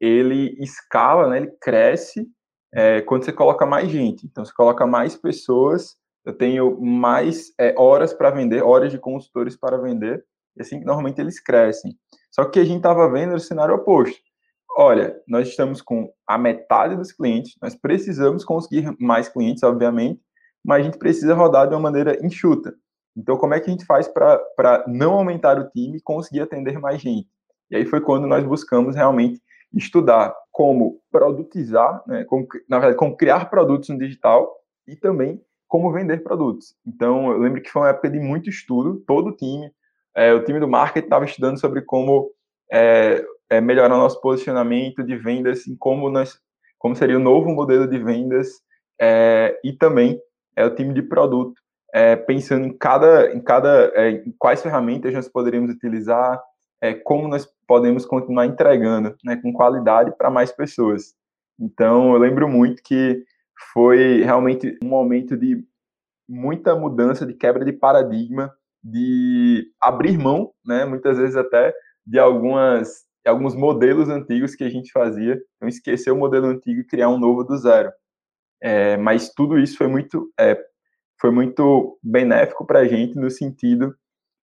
ele 0.00 0.56
escala, 0.58 1.28
né, 1.28 1.36
ele 1.36 1.52
cresce 1.60 2.26
é, 2.72 3.00
quando 3.02 3.24
você 3.24 3.32
coloca 3.32 3.64
mais 3.64 3.88
gente. 3.88 4.26
Então, 4.26 4.44
você 4.44 4.52
coloca 4.52 4.84
mais 4.86 5.14
pessoas 5.14 5.96
eu 6.24 6.32
tenho 6.32 6.80
mais 6.80 7.52
é, 7.58 7.74
horas 7.76 8.12
para 8.12 8.30
vender, 8.30 8.62
horas 8.62 8.92
de 8.92 8.98
consultores 8.98 9.56
para 9.56 9.76
vender, 9.76 10.24
e 10.56 10.62
assim 10.62 10.80
normalmente 10.80 11.20
eles 11.20 11.40
crescem. 11.40 11.96
Só 12.30 12.44
que 12.44 12.60
a 12.60 12.64
gente 12.64 12.78
estava 12.78 13.10
vendo 13.10 13.34
o 13.34 13.40
cenário 13.40 13.74
oposto. 13.74 14.20
olha, 14.76 15.20
nós 15.28 15.48
estamos 15.48 15.82
com 15.82 16.10
a 16.26 16.38
metade 16.38 16.96
dos 16.96 17.12
clientes, 17.12 17.56
nós 17.60 17.74
precisamos 17.74 18.44
conseguir 18.44 18.94
mais 18.98 19.28
clientes, 19.28 19.62
obviamente, 19.62 20.20
mas 20.64 20.80
a 20.80 20.84
gente 20.84 20.98
precisa 20.98 21.34
rodar 21.34 21.68
de 21.68 21.74
uma 21.74 21.80
maneira 21.80 22.24
enxuta. 22.24 22.74
Então, 23.16 23.36
como 23.36 23.52
é 23.52 23.60
que 23.60 23.68
a 23.68 23.72
gente 23.72 23.84
faz 23.84 24.08
para 24.08 24.84
não 24.86 25.12
aumentar 25.14 25.58
o 25.58 25.68
time 25.68 25.98
e 25.98 26.02
conseguir 26.02 26.40
atender 26.40 26.78
mais 26.78 27.00
gente? 27.00 27.28
E 27.70 27.76
aí 27.76 27.84
foi 27.84 28.00
quando 28.00 28.26
nós 28.26 28.44
buscamos 28.44 28.94
realmente 28.94 29.42
estudar 29.74 30.34
como 30.50 31.00
produtizar, 31.10 32.02
né, 32.06 32.24
como, 32.24 32.46
na 32.68 32.78
verdade, 32.78 32.98
como 32.98 33.16
criar 33.16 33.50
produtos 33.50 33.88
no 33.88 33.98
digital 33.98 34.54
e 34.86 34.96
também 34.96 35.40
como 35.72 35.90
vender 35.90 36.22
produtos. 36.22 36.76
Então, 36.86 37.32
eu 37.32 37.38
lembro 37.38 37.62
que 37.62 37.70
foi 37.70 37.80
uma 37.80 37.88
época 37.88 38.10
de 38.10 38.20
muito 38.20 38.50
estudo, 38.50 39.02
todo 39.06 39.28
o 39.28 39.32
time, 39.34 39.72
é, 40.14 40.30
o 40.34 40.44
time 40.44 40.60
do 40.60 40.68
marketing 40.68 41.06
estava 41.06 41.24
estudando 41.24 41.58
sobre 41.58 41.80
como 41.80 42.30
é, 42.70 43.24
é, 43.48 43.58
melhorar 43.58 43.94
o 43.94 43.98
nosso 43.98 44.20
posicionamento 44.20 45.02
de 45.02 45.16
vendas 45.16 45.66
e 45.66 45.74
como, 45.78 46.10
nós, 46.10 46.38
como 46.78 46.94
seria 46.94 47.16
o 47.16 47.22
novo 47.22 47.48
modelo 47.48 47.88
de 47.88 47.98
vendas 47.98 48.60
é, 49.00 49.58
e 49.64 49.72
também 49.72 50.20
é, 50.54 50.62
o 50.62 50.74
time 50.74 50.92
de 50.92 51.00
produto, 51.00 51.58
é, 51.90 52.16
pensando 52.16 52.66
em 52.66 52.76
cada, 52.76 53.32
em 53.32 53.40
cada 53.40 53.90
é, 53.94 54.10
em 54.10 54.34
quais 54.38 54.60
ferramentas 54.60 55.14
nós 55.14 55.26
poderíamos 55.26 55.74
utilizar, 55.74 56.38
como 57.04 57.28
nós 57.28 57.48
podemos 57.66 58.04
continuar 58.04 58.44
entregando 58.44 59.16
né, 59.24 59.36
com 59.36 59.54
qualidade 59.54 60.12
para 60.18 60.28
mais 60.28 60.52
pessoas. 60.52 61.14
Então, 61.58 62.12
eu 62.12 62.18
lembro 62.18 62.46
muito 62.46 62.82
que 62.82 63.24
foi 63.72 64.22
realmente 64.22 64.78
um 64.82 64.88
momento 64.88 65.36
de 65.36 65.64
muita 66.28 66.74
mudança, 66.74 67.26
de 67.26 67.34
quebra 67.34 67.64
de 67.64 67.72
paradigma, 67.72 68.52
de 68.82 69.70
abrir 69.80 70.18
mão, 70.18 70.52
né, 70.64 70.84
muitas 70.84 71.18
vezes 71.18 71.36
até, 71.36 71.72
de 72.06 72.18
algumas, 72.18 73.04
alguns 73.26 73.54
modelos 73.54 74.08
antigos 74.08 74.54
que 74.54 74.64
a 74.64 74.68
gente 74.68 74.90
fazia, 74.90 75.40
então 75.56 75.68
esquecer 75.68 76.10
o 76.10 76.16
modelo 76.16 76.46
antigo 76.46 76.80
e 76.80 76.86
criar 76.86 77.08
um 77.08 77.18
novo 77.18 77.44
do 77.44 77.56
zero. 77.56 77.92
É, 78.60 78.96
mas 78.96 79.30
tudo 79.30 79.58
isso 79.58 79.76
foi 79.76 79.86
muito, 79.86 80.32
é, 80.38 80.58
foi 81.20 81.30
muito 81.30 81.98
benéfico 82.02 82.66
para 82.66 82.80
a 82.80 82.86
gente 82.86 83.14
no 83.16 83.30
sentido 83.30 83.94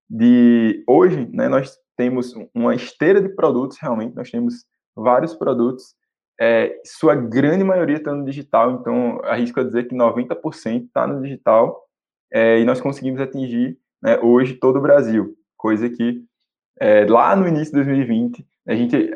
de 0.09 0.83
hoje, 0.87 1.29
né, 1.33 1.47
nós 1.47 1.77
temos 1.95 2.33
uma 2.53 2.73
esteira 2.73 3.21
de 3.21 3.29
produtos, 3.29 3.77
realmente, 3.79 4.15
nós 4.15 4.31
temos 4.31 4.65
vários 4.95 5.35
produtos, 5.35 5.93
é, 6.39 6.79
sua 6.85 7.15
grande 7.15 7.63
maioria 7.63 7.97
está 7.97 8.13
no 8.13 8.23
digital, 8.23 8.71
então 8.71 9.19
arrisco 9.23 9.59
a 9.59 9.63
dizer 9.63 9.87
que 9.87 9.95
90% 9.95 10.85
está 10.85 11.05
no 11.05 11.21
digital, 11.21 11.85
é, 12.31 12.59
e 12.59 12.65
nós 12.65 12.79
conseguimos 12.79 13.19
atingir 13.19 13.77
né, 14.01 14.17
hoje 14.19 14.53
todo 14.53 14.77
o 14.77 14.81
Brasil, 14.81 15.35
coisa 15.57 15.89
que 15.89 16.23
é, 16.79 17.05
lá 17.05 17.35
no 17.35 17.47
início 17.47 17.73
de 17.73 17.83
2020 17.83 18.47
a 18.65 18.73
gente 18.73 19.11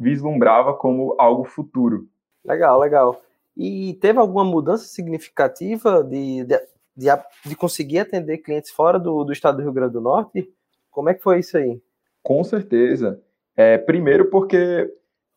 vislumbrava 0.00 0.72
como 0.72 1.14
algo 1.18 1.44
futuro. 1.44 2.08
Legal, 2.42 2.80
legal. 2.80 3.20
E 3.54 3.94
teve 4.00 4.18
alguma 4.18 4.44
mudança 4.44 4.84
significativa 4.84 6.02
de, 6.02 6.44
de, 6.44 6.58
de, 6.96 7.06
de 7.44 7.56
conseguir 7.56 7.98
atender 7.98 8.38
clientes 8.38 8.70
fora 8.70 8.98
do, 8.98 9.24
do 9.24 9.32
estado 9.32 9.56
do 9.56 9.62
Rio 9.62 9.72
Grande 9.72 9.92
do 9.92 10.00
Norte? 10.00 10.50
Como 10.90 11.10
é 11.10 11.14
que 11.14 11.22
foi 11.22 11.40
isso 11.40 11.58
aí? 11.58 11.80
Com 12.22 12.42
certeza. 12.42 13.20
É, 13.56 13.76
primeiro 13.76 14.30
porque 14.30 14.90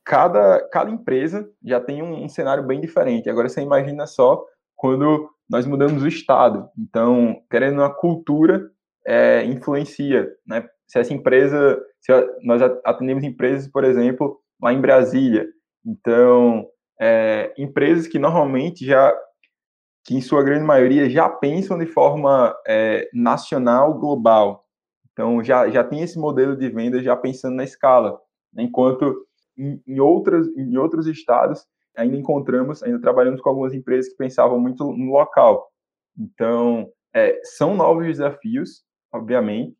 cada, 0.07 0.65
cada 0.69 0.89
empresa 0.89 1.47
já 1.61 1.81
tem 1.81 2.01
um, 2.01 2.23
um, 2.23 2.29
cenário 2.29 2.63
bem 2.63 2.79
diferente. 2.79 3.29
Agora 3.29 3.49
você 3.49 3.61
imagina 3.61 4.07
só 4.07 4.41
quando 4.73 5.29
nós 5.49 5.65
mudamos 5.65 6.01
o 6.01 6.07
estado. 6.07 6.69
Então, 6.77 7.41
querendo 7.51 7.79
uma 7.79 7.93
cultura 7.93 8.71
é, 9.05 9.43
influencia, 9.43 10.29
né? 10.47 10.65
Se 10.87 10.97
essa 10.97 11.13
empresa, 11.13 11.77
se 11.99 12.13
nós 12.41 12.61
atendemos 12.85 13.21
empresas, 13.25 13.69
por 13.69 13.83
exemplo, 13.83 14.39
lá 14.61 14.71
em 14.71 14.79
Brasília. 14.79 15.45
Então, 15.85 16.65
é, 16.99 17.53
empresas 17.57 18.07
que 18.07 18.17
normalmente 18.17 18.85
já, 18.85 19.13
que 20.05 20.15
em 20.15 20.21
sua 20.21 20.41
grande 20.41 20.63
maioria 20.63 21.09
já 21.09 21.27
pensam 21.27 21.77
de 21.77 21.85
forma 21.85 22.55
é, 22.65 23.09
nacional, 23.13 23.93
global. 23.95 24.63
Então, 25.11 25.43
já, 25.43 25.67
já 25.69 25.83
tem 25.83 26.01
esse 26.01 26.17
modelo 26.17 26.55
de 26.55 26.69
venda 26.69 27.03
já 27.03 27.17
pensando 27.17 27.55
na 27.55 27.65
escala. 27.65 28.17
Né? 28.53 28.63
Enquanto 28.63 29.26
em, 29.57 29.81
em, 29.87 29.99
outras, 29.99 30.47
em 30.55 30.77
outros 30.77 31.07
estados, 31.07 31.65
ainda 31.95 32.15
encontramos, 32.15 32.83
ainda 32.83 32.99
trabalhamos 32.99 33.41
com 33.41 33.49
algumas 33.49 33.73
empresas 33.73 34.11
que 34.11 34.17
pensavam 34.17 34.59
muito 34.59 34.91
no 34.93 35.11
local. 35.11 35.67
Então, 36.17 36.91
é, 37.13 37.39
são 37.43 37.75
novos 37.75 38.05
desafios, 38.05 38.83
obviamente, 39.11 39.75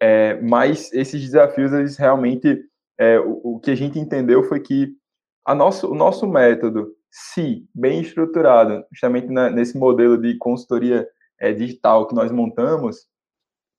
é, 0.00 0.40
mas 0.40 0.92
esses 0.92 1.20
desafios, 1.20 1.72
eles 1.72 1.96
realmente, 1.96 2.64
é, 2.98 3.18
o, 3.18 3.40
o, 3.56 3.60
que 3.60 3.70
a 3.70 3.74
gente 3.74 3.98
entendeu 3.98 4.42
foi 4.44 4.60
que 4.60 4.94
a 5.44 5.54
nosso, 5.54 5.90
o 5.90 5.94
nosso 5.94 6.26
método, 6.26 6.94
se 7.10 7.66
bem 7.74 8.00
estruturado, 8.00 8.84
justamente 8.92 9.28
na, 9.28 9.48
nesse 9.48 9.78
modelo 9.78 10.18
de 10.18 10.36
consultoria 10.36 11.08
é, 11.38 11.52
digital 11.52 12.06
que 12.06 12.14
nós 12.14 12.30
montamos, 12.30 13.06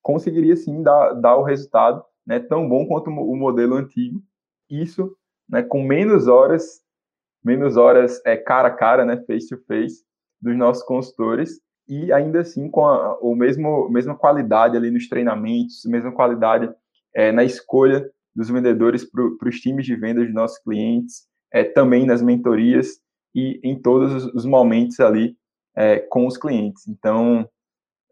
conseguiria 0.02 0.56
sim 0.56 0.82
dar, 0.82 1.14
dar 1.14 1.38
o 1.38 1.44
resultado 1.44 2.04
né, 2.26 2.40
tão 2.40 2.68
bom 2.68 2.88
quanto 2.88 3.10
o 3.10 3.36
modelo 3.36 3.76
antigo. 3.76 4.22
Isso 4.70 5.16
né, 5.50 5.64
com 5.64 5.84
menos 5.84 6.28
horas, 6.28 6.82
menos 7.44 7.78
horas 7.78 8.22
é, 8.26 8.38
cara 8.38 8.68
a 8.68 8.72
cara, 8.72 9.06
né, 9.06 9.18
face 9.26 9.50
to 9.50 9.58
face, 9.66 10.04
dos 10.42 10.56
nossos 10.56 10.84
consultores, 10.84 11.60
e 11.88 12.14
ainda 12.14 12.42
assim 12.42 12.70
com 12.70 12.86
a 12.86 13.18
o 13.20 13.36
mesmo, 13.36 13.90
mesma 13.90 14.16
qualidade 14.16 14.78
ali 14.78 14.92
nos 14.92 15.10
treinamentos, 15.10 15.84
mesma 15.86 16.12
qualidade 16.12 16.70
é, 17.14 17.32
na 17.32 17.44
escolha 17.44 18.10
dos 18.36 18.50
vendedores 18.50 19.04
para 19.04 19.50
os 19.50 19.60
times 19.60 19.86
de 19.86 19.96
vendas 19.96 20.26
dos 20.26 20.34
nossos 20.34 20.60
clientes, 20.60 21.28
é, 21.52 21.64
também 21.64 22.06
nas 22.06 22.22
mentorias 22.22 23.00
e 23.34 23.60
em 23.64 23.82
todos 23.82 24.26
os 24.34 24.46
momentos 24.46 25.00
ali 25.00 25.36
é, 25.76 26.00
com 26.00 26.28
os 26.28 26.38
clientes. 26.38 26.88
Então, 26.88 27.50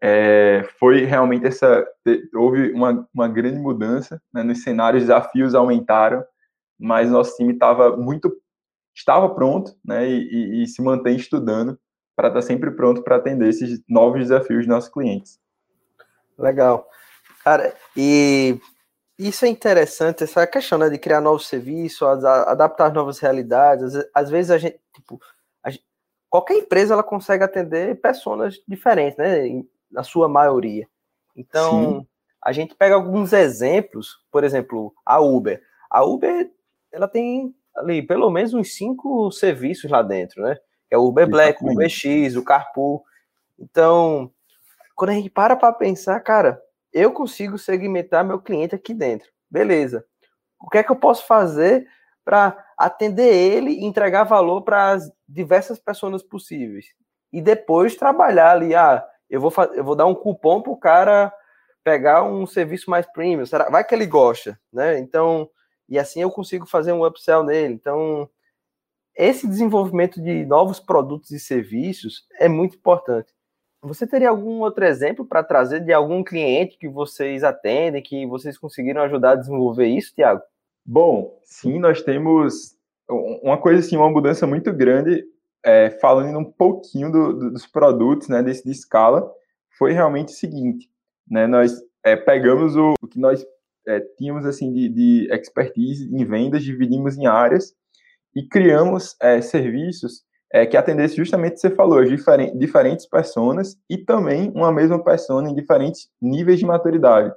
é, 0.02 0.64
foi 0.78 1.04
realmente 1.04 1.46
essa 1.46 1.86
houve 2.34 2.72
uma, 2.72 3.08
uma 3.12 3.28
grande 3.28 3.58
mudança 3.58 4.20
né, 4.32 4.42
nos 4.42 4.62
cenários, 4.62 5.02
os 5.02 5.08
desafios 5.08 5.54
aumentaram, 5.54 6.24
mas 6.78 7.10
nosso 7.10 7.36
time 7.36 7.52
estava 7.52 7.96
muito 7.96 8.34
estava 8.94 9.32
pronto, 9.32 9.76
né, 9.84 10.08
e, 10.08 10.18
e, 10.18 10.62
e 10.62 10.66
se 10.66 10.82
mantém 10.82 11.16
estudando 11.16 11.78
para 12.16 12.28
estar 12.28 12.40
tá 12.40 12.46
sempre 12.46 12.72
pronto 12.72 13.02
para 13.02 13.16
atender 13.16 13.48
esses 13.48 13.80
novos 13.88 14.20
desafios 14.20 14.60
dos 14.60 14.66
nossos 14.66 14.90
clientes. 14.90 15.38
Legal, 16.36 16.88
cara. 17.44 17.72
E 17.96 18.60
isso 19.16 19.44
é 19.44 19.48
interessante, 19.48 20.24
essa 20.24 20.46
questão 20.46 20.78
né, 20.78 20.88
de 20.88 20.98
criar 20.98 21.20
novos 21.20 21.46
serviços, 21.46 22.02
adaptar 22.02 22.92
novas 22.92 23.18
realidades. 23.20 23.94
Às, 24.14 24.30
vezes 24.30 24.50
a 24.50 24.58
gente, 24.58 24.80
tipo, 24.94 25.20
a 25.62 25.70
gente, 25.70 25.84
qualquer 26.28 26.54
empresa 26.54 26.94
ela 26.94 27.02
consegue 27.02 27.44
atender 27.44 28.00
pessoas 28.00 28.60
diferentes, 28.66 29.16
né? 29.16 29.64
na 29.90 30.02
sua 30.02 30.28
maioria. 30.28 30.88
Então, 31.34 32.00
Sim. 32.00 32.06
a 32.44 32.52
gente 32.52 32.74
pega 32.74 32.94
alguns 32.94 33.32
exemplos, 33.32 34.18
por 34.30 34.44
exemplo, 34.44 34.94
a 35.04 35.20
Uber. 35.20 35.62
A 35.90 36.04
Uber, 36.04 36.50
ela 36.92 37.08
tem 37.08 37.54
ali 37.76 38.02
pelo 38.02 38.30
menos 38.30 38.54
uns 38.54 38.74
cinco 38.74 39.30
serviços 39.30 39.90
lá 39.90 40.02
dentro, 40.02 40.42
né? 40.42 40.56
É 40.90 40.96
o 40.96 41.06
Uber 41.06 41.28
Black, 41.28 41.62
o 41.62 41.70
Uber 41.70 41.88
X, 41.88 42.34
o 42.34 42.44
Carpool. 42.44 43.04
Então, 43.58 44.32
quando 44.94 45.10
a 45.10 45.14
gente 45.14 45.30
para 45.30 45.54
para 45.54 45.72
pensar, 45.72 46.18
cara, 46.20 46.60
eu 46.92 47.12
consigo 47.12 47.58
segmentar 47.58 48.24
meu 48.24 48.40
cliente 48.40 48.74
aqui 48.74 48.94
dentro. 48.94 49.28
Beleza. 49.50 50.04
O 50.60 50.68
que 50.68 50.78
é 50.78 50.82
que 50.82 50.90
eu 50.90 50.96
posso 50.96 51.26
fazer 51.26 51.86
para 52.24 52.56
atender 52.76 53.34
ele 53.34 53.70
e 53.70 53.84
entregar 53.84 54.24
valor 54.24 54.62
para 54.62 54.92
as 54.92 55.10
diversas 55.28 55.78
pessoas 55.78 56.22
possíveis? 56.22 56.86
E 57.32 57.40
depois 57.40 57.96
trabalhar 57.96 58.52
ali, 58.52 58.74
ah, 58.74 59.06
eu 59.28 59.40
vou, 59.40 59.52
eu 59.74 59.84
vou 59.84 59.94
dar 59.94 60.06
um 60.06 60.14
cupom 60.14 60.62
para 60.62 60.72
o 60.72 60.76
cara 60.76 61.32
pegar 61.84 62.22
um 62.22 62.46
serviço 62.46 62.90
mais 62.90 63.06
premium. 63.06 63.46
Será? 63.46 63.68
Vai 63.70 63.84
que 63.84 63.94
ele 63.94 64.06
gosta, 64.06 64.58
né? 64.72 64.98
Então, 64.98 65.48
e 65.88 65.98
assim 65.98 66.20
eu 66.20 66.30
consigo 66.30 66.66
fazer 66.66 66.92
um 66.92 67.04
upsell 67.04 67.42
nele. 67.42 67.74
Então, 67.74 68.28
esse 69.16 69.48
desenvolvimento 69.48 70.22
de 70.22 70.44
novos 70.44 70.78
produtos 70.78 71.30
e 71.30 71.40
serviços 71.40 72.26
é 72.38 72.48
muito 72.48 72.76
importante. 72.76 73.32
Você 73.82 74.06
teria 74.06 74.30
algum 74.30 74.60
outro 74.60 74.84
exemplo 74.84 75.24
para 75.24 75.42
trazer 75.42 75.80
de 75.80 75.92
algum 75.92 76.22
cliente 76.24 76.76
que 76.78 76.88
vocês 76.88 77.44
atendem, 77.44 78.02
que 78.02 78.26
vocês 78.26 78.58
conseguiram 78.58 79.02
ajudar 79.02 79.32
a 79.32 79.36
desenvolver 79.36 79.86
isso, 79.86 80.14
Tiago? 80.14 80.42
Bom, 80.84 81.38
sim, 81.44 81.78
nós 81.78 82.02
temos 82.02 82.76
uma 83.42 83.56
coisa 83.56 83.80
assim, 83.80 83.96
uma 83.96 84.10
mudança 84.10 84.46
muito 84.46 84.72
grande 84.72 85.24
é, 85.64 85.90
falando 85.90 86.38
um 86.38 86.44
pouquinho 86.44 87.10
do, 87.10 87.32
do, 87.32 87.50
dos 87.52 87.66
produtos, 87.66 88.28
né, 88.28 88.42
desse 88.42 88.64
de 88.64 88.70
escala, 88.70 89.30
foi 89.76 89.92
realmente 89.92 90.28
o 90.28 90.36
seguinte, 90.36 90.90
né, 91.28 91.46
nós 91.46 91.72
é, 92.04 92.16
pegamos 92.16 92.76
o, 92.76 92.94
o, 93.00 93.06
que 93.06 93.18
nós 93.18 93.44
é, 93.88 94.00
tínhamos 94.16 94.46
assim 94.46 94.72
de, 94.72 94.88
de, 94.88 95.28
expertise 95.32 96.08
em 96.14 96.24
vendas, 96.24 96.62
dividimos 96.62 97.16
em 97.16 97.26
áreas 97.26 97.74
e 98.34 98.46
criamos 98.46 99.16
é, 99.20 99.40
serviços 99.40 100.22
é, 100.52 100.66
que 100.66 100.76
atendessem 100.76 101.16
justamente 101.16 101.52
o 101.52 101.54
que 101.54 101.60
você 101.60 101.70
falou, 101.70 102.04
diferen, 102.04 102.56
diferentes 102.56 103.06
pessoas 103.06 103.76
e 103.88 103.98
também 103.98 104.50
uma 104.54 104.72
mesma 104.72 105.02
pessoa 105.02 105.42
em 105.42 105.54
diferentes 105.54 106.08
níveis 106.20 106.58
de 106.58 106.66
maturidade. 106.66 107.32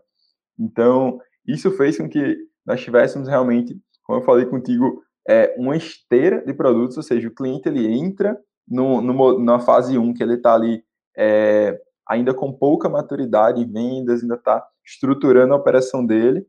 Então, 0.60 1.20
isso 1.48 1.72
fez 1.72 1.98
com 1.98 2.08
que 2.08 2.38
nós 2.66 2.82
tivéssemos 2.82 3.28
realmente 3.28 3.76
como 4.12 4.20
eu 4.20 4.26
falei 4.26 4.46
contigo, 4.46 5.02
é 5.28 5.56
uma 5.58 5.78
esteira 5.78 6.44
de 6.46 6.54
produtos, 6.54 6.98
ou 6.98 7.04
seja, 7.04 7.28
o 7.28 7.34
cliente 7.34 7.70
ele 7.70 7.88
entra 7.88 8.38
no, 8.68 9.02
no, 9.02 9.40
na 9.40 9.58
fase 9.60 9.98
1, 9.98 10.14
que 10.14 10.22
ele 10.22 10.34
está 10.34 10.54
ali 10.54 10.84
é, 11.16 11.80
ainda 12.08 12.34
com 12.34 12.52
pouca 12.52 12.90
maturidade 12.90 13.62
em 13.62 13.72
vendas, 13.72 14.22
ainda 14.22 14.36
está 14.36 14.66
estruturando 14.92 15.54
a 15.54 15.58
operação 15.58 16.06
dele, 16.06 16.42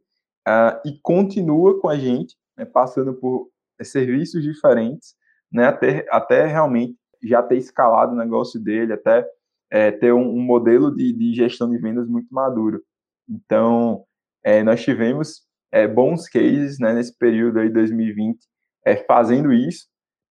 uh, 0.47 0.81
e 0.85 0.99
continua 1.03 1.81
com 1.81 1.89
a 1.89 1.97
gente, 1.97 2.37
né, 2.57 2.65
passando 2.65 3.15
por 3.15 3.49
serviços 3.83 4.43
diferentes, 4.43 5.15
né, 5.51 5.67
até, 5.67 6.07
até 6.11 6.47
realmente 6.47 6.97
já 7.23 7.43
ter 7.43 7.57
escalado 7.57 8.13
o 8.13 8.19
negócio 8.19 8.61
dele, 8.61 8.93
até 8.93 9.27
é, 9.71 9.91
ter 9.91 10.13
um, 10.13 10.37
um 10.37 10.41
modelo 10.41 10.95
de, 10.95 11.13
de, 11.13 11.35
gestão 11.35 11.71
de 11.71 11.79
vendas 11.79 12.09
muito 12.09 12.29
maduro. 12.31 12.83
Então, 13.29 14.05
é, 14.45 14.63
nós 14.63 14.83
tivemos 14.83 15.43
é, 15.71 15.87
bons 15.87 16.29
cases 16.29 16.79
né, 16.79 16.93
nesse 16.93 17.17
período 17.17 17.61
aí 17.61 17.71
2020 17.71 18.39
é, 18.85 18.97
fazendo 18.97 19.53
isso 19.53 19.87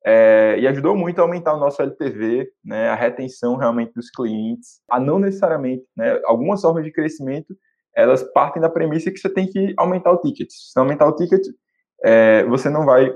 é, 0.06 0.58
e 0.60 0.68
ajudou 0.68 0.96
muito 0.96 1.20
a 1.20 1.22
aumentar 1.22 1.54
o 1.54 1.60
nosso 1.60 1.82
LTV, 1.82 2.52
né, 2.64 2.90
a 2.90 2.96
retenção 2.96 3.56
realmente 3.56 3.94
dos 3.94 4.10
clientes, 4.10 4.82
a 4.90 5.00
não 5.00 5.20
necessariamente, 5.20 5.86
né, 5.96 6.20
algumas 6.26 6.62
formas 6.62 6.84
de 6.84 6.92
crescimento 6.92 7.56
elas 7.96 8.24
partem 8.34 8.62
da 8.62 8.70
premissa 8.70 9.12
que 9.12 9.18
você 9.18 9.30
tem 9.30 9.48
que 9.48 9.74
aumentar 9.78 10.12
o 10.12 10.18
ticket. 10.18 10.50
Se 10.50 10.72
você 10.72 10.80
aumentar 10.80 11.08
o 11.08 11.16
ticket, 11.16 11.46
é, 12.04 12.44
você 12.46 12.70
não 12.70 12.86
vai, 12.86 13.14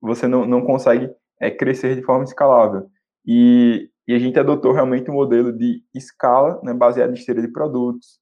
você 0.00 0.26
não, 0.26 0.46
não 0.46 0.64
consegue 0.64 1.10
é, 1.40 1.50
crescer 1.50 1.96
de 1.96 2.02
forma 2.02 2.24
escalável. 2.24 2.86
E, 3.24 3.90
e, 4.06 4.14
a 4.14 4.18
gente 4.18 4.38
adotou 4.38 4.72
realmente 4.72 5.10
um 5.10 5.14
modelo 5.14 5.52
de 5.52 5.82
escala, 5.94 6.60
né, 6.62 6.72
baseado 6.72 7.10
em 7.10 7.14
esteira 7.14 7.40
de 7.40 7.48
produtos, 7.48 8.20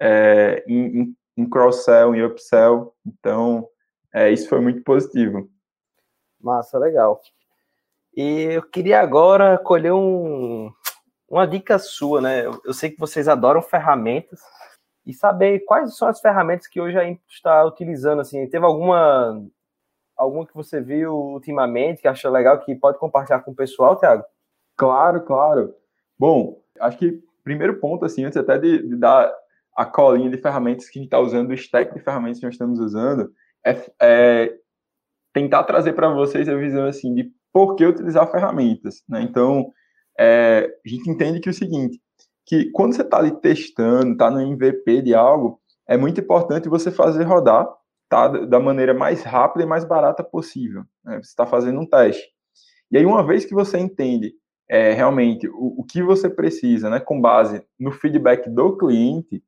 é, 0.00 0.64
em, 0.66 1.00
em, 1.00 1.16
em 1.36 1.48
cross-sell, 1.48 2.14
em 2.14 2.24
upsell. 2.24 2.94
Então, 3.04 3.68
é, 4.14 4.30
isso 4.30 4.48
foi 4.48 4.60
muito 4.60 4.82
positivo. 4.82 5.48
Massa, 6.40 6.78
legal. 6.78 7.20
E 8.16 8.54
eu 8.54 8.62
queria 8.62 9.00
agora 9.00 9.58
colher 9.58 9.92
um, 9.92 10.70
uma 11.28 11.46
dica 11.46 11.78
sua, 11.78 12.20
né? 12.20 12.46
Eu 12.46 12.72
sei 12.72 12.90
que 12.90 12.98
vocês 12.98 13.28
adoram 13.28 13.60
ferramentas 13.60 14.40
e 15.06 15.14
saber 15.14 15.60
quais 15.60 15.96
são 15.96 16.08
as 16.08 16.20
ferramentas 16.20 16.66
que 16.66 16.80
hoje 16.80 16.98
a 16.98 17.08
Input 17.08 17.24
está 17.32 17.64
utilizando. 17.64 18.20
Assim, 18.20 18.46
teve 18.48 18.66
alguma 18.66 19.40
alguma 20.16 20.46
que 20.46 20.54
você 20.54 20.80
viu 20.80 21.14
ultimamente 21.14 22.00
que 22.00 22.08
achou 22.08 22.32
legal 22.32 22.58
que 22.58 22.74
pode 22.74 22.98
compartilhar 22.98 23.40
com 23.40 23.52
o 23.52 23.54
pessoal, 23.54 23.96
Thiago? 23.96 24.24
Claro, 24.76 25.20
claro. 25.22 25.74
Bom, 26.18 26.60
acho 26.80 26.98
que 26.98 27.22
primeiro 27.44 27.78
ponto, 27.78 28.04
assim, 28.04 28.24
antes 28.24 28.36
até 28.36 28.58
de, 28.58 28.88
de 28.88 28.96
dar 28.96 29.32
a 29.76 29.84
colinha 29.84 30.30
de 30.30 30.38
ferramentas 30.38 30.88
que 30.88 30.98
a 30.98 31.02
gente 31.02 31.08
está 31.08 31.20
usando, 31.20 31.50
o 31.50 31.54
stack 31.54 31.94
de 31.94 32.00
ferramentas 32.00 32.40
que 32.40 32.46
nós 32.46 32.54
estamos 32.54 32.80
usando, 32.80 33.30
é, 33.64 33.90
é 34.02 34.54
tentar 35.32 35.64
trazer 35.64 35.92
para 35.92 36.08
vocês 36.08 36.48
a 36.48 36.56
visão 36.56 36.86
assim 36.86 37.14
de 37.14 37.30
por 37.52 37.76
que 37.76 37.84
utilizar 37.84 38.30
ferramentas. 38.30 39.02
Né? 39.08 39.22
Então, 39.22 39.70
é, 40.18 40.74
a 40.84 40.88
gente 40.88 41.10
entende 41.10 41.40
que 41.40 41.48
é 41.48 41.52
o 41.52 41.54
seguinte, 41.54 42.00
que 42.46 42.70
quando 42.70 42.94
você 42.94 43.02
está 43.02 43.18
ali 43.18 43.32
testando, 43.32 44.12
está 44.12 44.30
no 44.30 44.40
MVP 44.40 45.02
de 45.02 45.14
algo, 45.14 45.60
é 45.86 45.96
muito 45.96 46.20
importante 46.20 46.68
você 46.68 46.90
fazer 46.90 47.24
rodar 47.24 47.68
tá, 48.08 48.28
da 48.28 48.60
maneira 48.60 48.94
mais 48.94 49.22
rápida 49.22 49.64
e 49.64 49.68
mais 49.68 49.84
barata 49.84 50.22
possível. 50.22 50.84
Né? 51.04 51.16
Você 51.16 51.30
está 51.30 51.44
fazendo 51.44 51.80
um 51.80 51.86
teste. 51.86 52.24
E 52.90 52.96
aí, 52.96 53.04
uma 53.04 53.26
vez 53.26 53.44
que 53.44 53.52
você 53.52 53.78
entende 53.78 54.32
é, 54.68 54.92
realmente 54.92 55.48
o, 55.48 55.80
o, 55.80 55.84
que 55.84 56.02
você 56.02 56.30
precisa, 56.30 56.88
né, 56.88 57.00
com 57.00 57.20
base 57.20 57.62
no 57.78 57.90
feedback 57.90 58.48
do 58.48 58.76
cliente, 58.76 59.42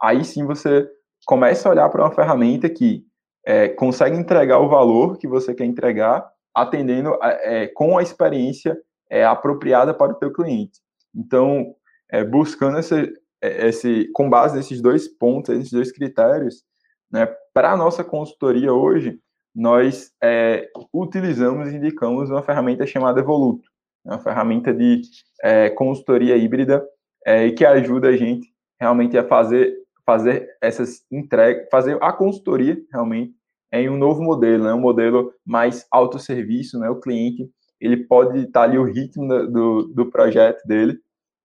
aí 0.00 0.24
sim 0.24 0.44
você 0.44 0.88
começa 1.26 1.68
a 1.68 1.72
olhar 1.72 1.88
para 1.88 2.02
uma 2.02 2.14
ferramenta 2.14 2.68
que 2.68 3.04
é, 3.44 3.68
consegue 3.68 4.16
entregar 4.16 4.58
o 4.58 4.68
valor 4.68 5.16
que 5.16 5.26
você 5.26 5.54
quer 5.54 5.64
entregar, 5.64 6.30
atendendo 6.54 7.18
é, 7.22 7.66
com 7.68 7.96
a 7.96 8.02
experiência 8.02 8.78
é, 9.08 9.24
apropriada 9.24 9.94
para 9.94 10.12
o 10.12 10.16
teu 10.16 10.30
cliente. 10.30 10.80
Então, 11.14 11.74
é, 12.10 12.24
buscando 12.24 12.78
é, 12.78 13.68
esse, 13.68 14.08
com 14.12 14.28
base 14.28 14.56
nesses 14.56 14.80
dois 14.80 15.08
pontos, 15.08 15.54
esses 15.54 15.72
dois 15.72 15.92
critérios, 15.92 16.62
né, 17.10 17.26
para 17.54 17.72
a 17.72 17.76
nossa 17.76 18.04
consultoria 18.04 18.72
hoje, 18.72 19.18
nós 19.54 20.12
é, 20.22 20.68
utilizamos 20.92 21.72
e 21.72 21.76
indicamos 21.76 22.30
uma 22.30 22.42
ferramenta 22.42 22.86
chamada 22.86 23.20
Evoluto, 23.20 23.68
né, 24.04 24.12
uma 24.14 24.22
ferramenta 24.22 24.72
de 24.72 25.02
consultoria 25.76 26.36
híbrida 26.36 26.84
e 27.26 27.52
que 27.52 27.64
ajuda 27.64 28.08
a 28.08 28.16
gente 28.16 28.52
realmente 28.80 29.16
a 29.16 29.24
fazer 29.24 29.76
fazer 30.08 30.48
essas 30.62 31.04
entregas, 31.12 31.68
fazer 31.70 31.98
a 32.02 32.10
consultoria 32.10 32.78
realmente 32.90 33.34
em 33.70 33.90
um 33.90 33.98
novo 33.98 34.22
modelo, 34.22 34.64
né? 34.64 34.72
um 34.72 34.80
modelo 34.80 35.34
mais 35.44 35.86
autosserviço, 35.90 36.78
né? 36.78 36.88
O 36.88 36.98
cliente 36.98 37.46
ele 37.78 37.98
pode 38.06 38.38
estar 38.38 38.62
ali 38.62 38.78
o 38.78 38.84
ritmo 38.84 39.28
do, 39.28 39.82
do 39.88 40.06
projeto 40.06 40.66
dele, 40.66 40.98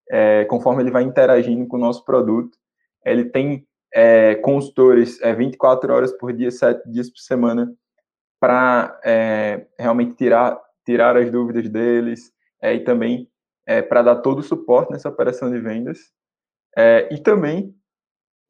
é, 0.09 0.45
conforme 0.45 0.83
ele 0.83 0.91
vai 0.91 1.03
interagindo 1.03 1.67
com 1.67 1.77
o 1.77 1.79
nosso 1.79 2.03
produto. 2.05 2.57
Ele 3.05 3.25
tem 3.25 3.67
é, 3.93 4.35
consultores 4.35 5.21
é, 5.21 5.33
24 5.33 5.93
horas 5.93 6.11
por 6.13 6.33
dia, 6.33 6.49
7 6.49 6.89
dias 6.89 7.09
por 7.09 7.19
semana, 7.19 7.71
para 8.39 8.99
é, 9.05 9.67
realmente 9.79 10.15
tirar, 10.15 10.59
tirar 10.85 11.15
as 11.15 11.31
dúvidas 11.31 11.69
deles 11.69 12.31
é, 12.61 12.73
e 12.73 12.83
também 12.83 13.29
é, 13.65 13.81
para 13.81 14.01
dar 14.01 14.15
todo 14.17 14.39
o 14.39 14.43
suporte 14.43 14.91
nessa 14.91 15.09
operação 15.09 15.51
de 15.51 15.59
vendas. 15.59 15.99
É, 16.75 17.07
e 17.13 17.19
também, 17.19 17.75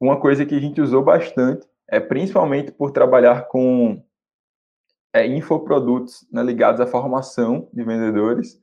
uma 0.00 0.18
coisa 0.18 0.46
que 0.46 0.54
a 0.54 0.60
gente 0.60 0.80
usou 0.80 1.02
bastante 1.02 1.66
é, 1.88 2.00
principalmente 2.00 2.72
por 2.72 2.90
trabalhar 2.90 3.46
com 3.48 4.02
infoprodutos 5.28 6.26
né, 6.32 6.42
ligados 6.42 6.80
à 6.80 6.88
formação 6.88 7.68
de 7.72 7.84
vendedores, 7.84 8.58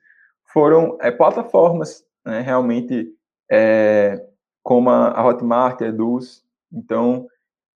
foram 0.51 0.97
plataformas 1.17 2.03
né, 2.25 2.41
realmente 2.41 3.07
é, 3.49 4.23
como 4.63 4.89
a 4.89 5.25
Hotmart, 5.25 5.81
a 5.81 5.87
Eduz. 5.87 6.43
Então, 6.71 7.27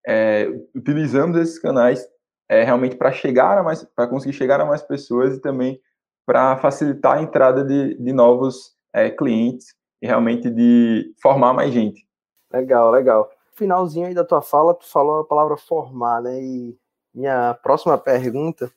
é, 0.06 0.48
utilizamos 0.74 1.38
esses 1.38 1.60
canais 1.60 2.08
é, 2.50 2.64
realmente 2.64 2.96
para 2.96 3.12
chegar 3.12 3.58
a 3.58 3.64
mais, 3.64 3.84
para 3.84 4.08
conseguir 4.08 4.34
chegar 4.34 4.62
a 4.62 4.66
mais 4.66 4.82
pessoas 4.82 5.36
e 5.36 5.42
também 5.42 5.80
para 6.26 6.58
facilitar 6.58 7.18
a 7.18 7.22
entrada 7.22 7.64
de, 7.64 7.96
de 7.96 8.14
novos 8.14 8.76
é, 8.94 9.10
clientes 9.10 9.76
e 10.02 10.08
realmente 10.08 10.50
de 10.50 11.14
formar 11.22 11.54
mais 11.54 11.74
gente. 11.74 12.08
Legal, 12.52 12.92
legal 12.92 13.30
finalzinho 13.56 14.08
aí 14.08 14.14
da 14.14 14.24
tua 14.24 14.42
fala, 14.42 14.76
tu 14.76 14.86
falou 14.86 15.22
a 15.22 15.26
palavra 15.26 15.58
formar, 15.58 16.22
né? 16.22 16.40
E 16.42 16.78
minha 17.14 17.54
próxima 17.64 17.98
pergunta 17.98 18.72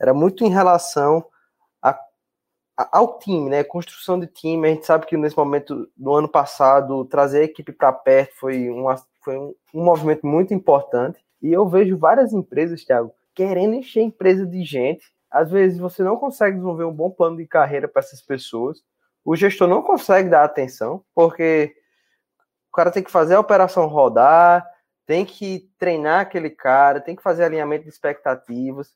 era 0.00 0.12
muito 0.14 0.44
em 0.44 0.50
relação 0.50 1.24
ao 2.90 3.18
time, 3.18 3.50
né? 3.50 3.62
Construção 3.62 4.18
de 4.18 4.26
time. 4.26 4.66
A 4.66 4.70
gente 4.70 4.86
sabe 4.86 5.06
que 5.06 5.16
nesse 5.16 5.36
momento 5.36 5.88
do 5.96 6.14
ano 6.14 6.28
passado, 6.28 7.04
trazer 7.04 7.40
a 7.40 7.44
equipe 7.44 7.72
para 7.72 7.92
perto 7.92 8.34
foi, 8.36 8.68
uma, 8.70 8.96
foi 9.22 9.38
um, 9.38 9.54
um 9.74 9.84
movimento 9.84 10.26
muito 10.26 10.54
importante. 10.54 11.22
E 11.40 11.52
eu 11.52 11.68
vejo 11.68 11.98
várias 11.98 12.32
empresas, 12.32 12.84
Thiago, 12.84 13.12
querendo 13.34 13.74
encher 13.74 14.00
a 14.00 14.04
empresa 14.04 14.46
de 14.46 14.64
gente. 14.64 15.12
Às 15.30 15.50
vezes 15.50 15.78
você 15.78 16.02
não 16.02 16.16
consegue 16.16 16.56
desenvolver 16.56 16.84
um 16.84 16.92
bom 16.92 17.10
plano 17.10 17.36
de 17.36 17.46
carreira 17.46 17.88
para 17.88 18.00
essas 18.00 18.20
pessoas. 18.20 18.82
O 19.24 19.36
gestor 19.36 19.68
não 19.68 19.82
consegue 19.82 20.28
dar 20.28 20.44
atenção, 20.44 21.04
porque 21.14 21.74
o 22.70 22.76
cara 22.76 22.90
tem 22.90 23.02
que 23.02 23.10
fazer 23.10 23.34
a 23.34 23.40
operação 23.40 23.86
rodar, 23.86 24.66
tem 25.06 25.24
que 25.24 25.70
treinar 25.78 26.20
aquele 26.20 26.50
cara, 26.50 27.00
tem 27.00 27.14
que 27.14 27.22
fazer 27.22 27.44
alinhamento 27.44 27.84
de 27.84 27.90
expectativas. 27.90 28.94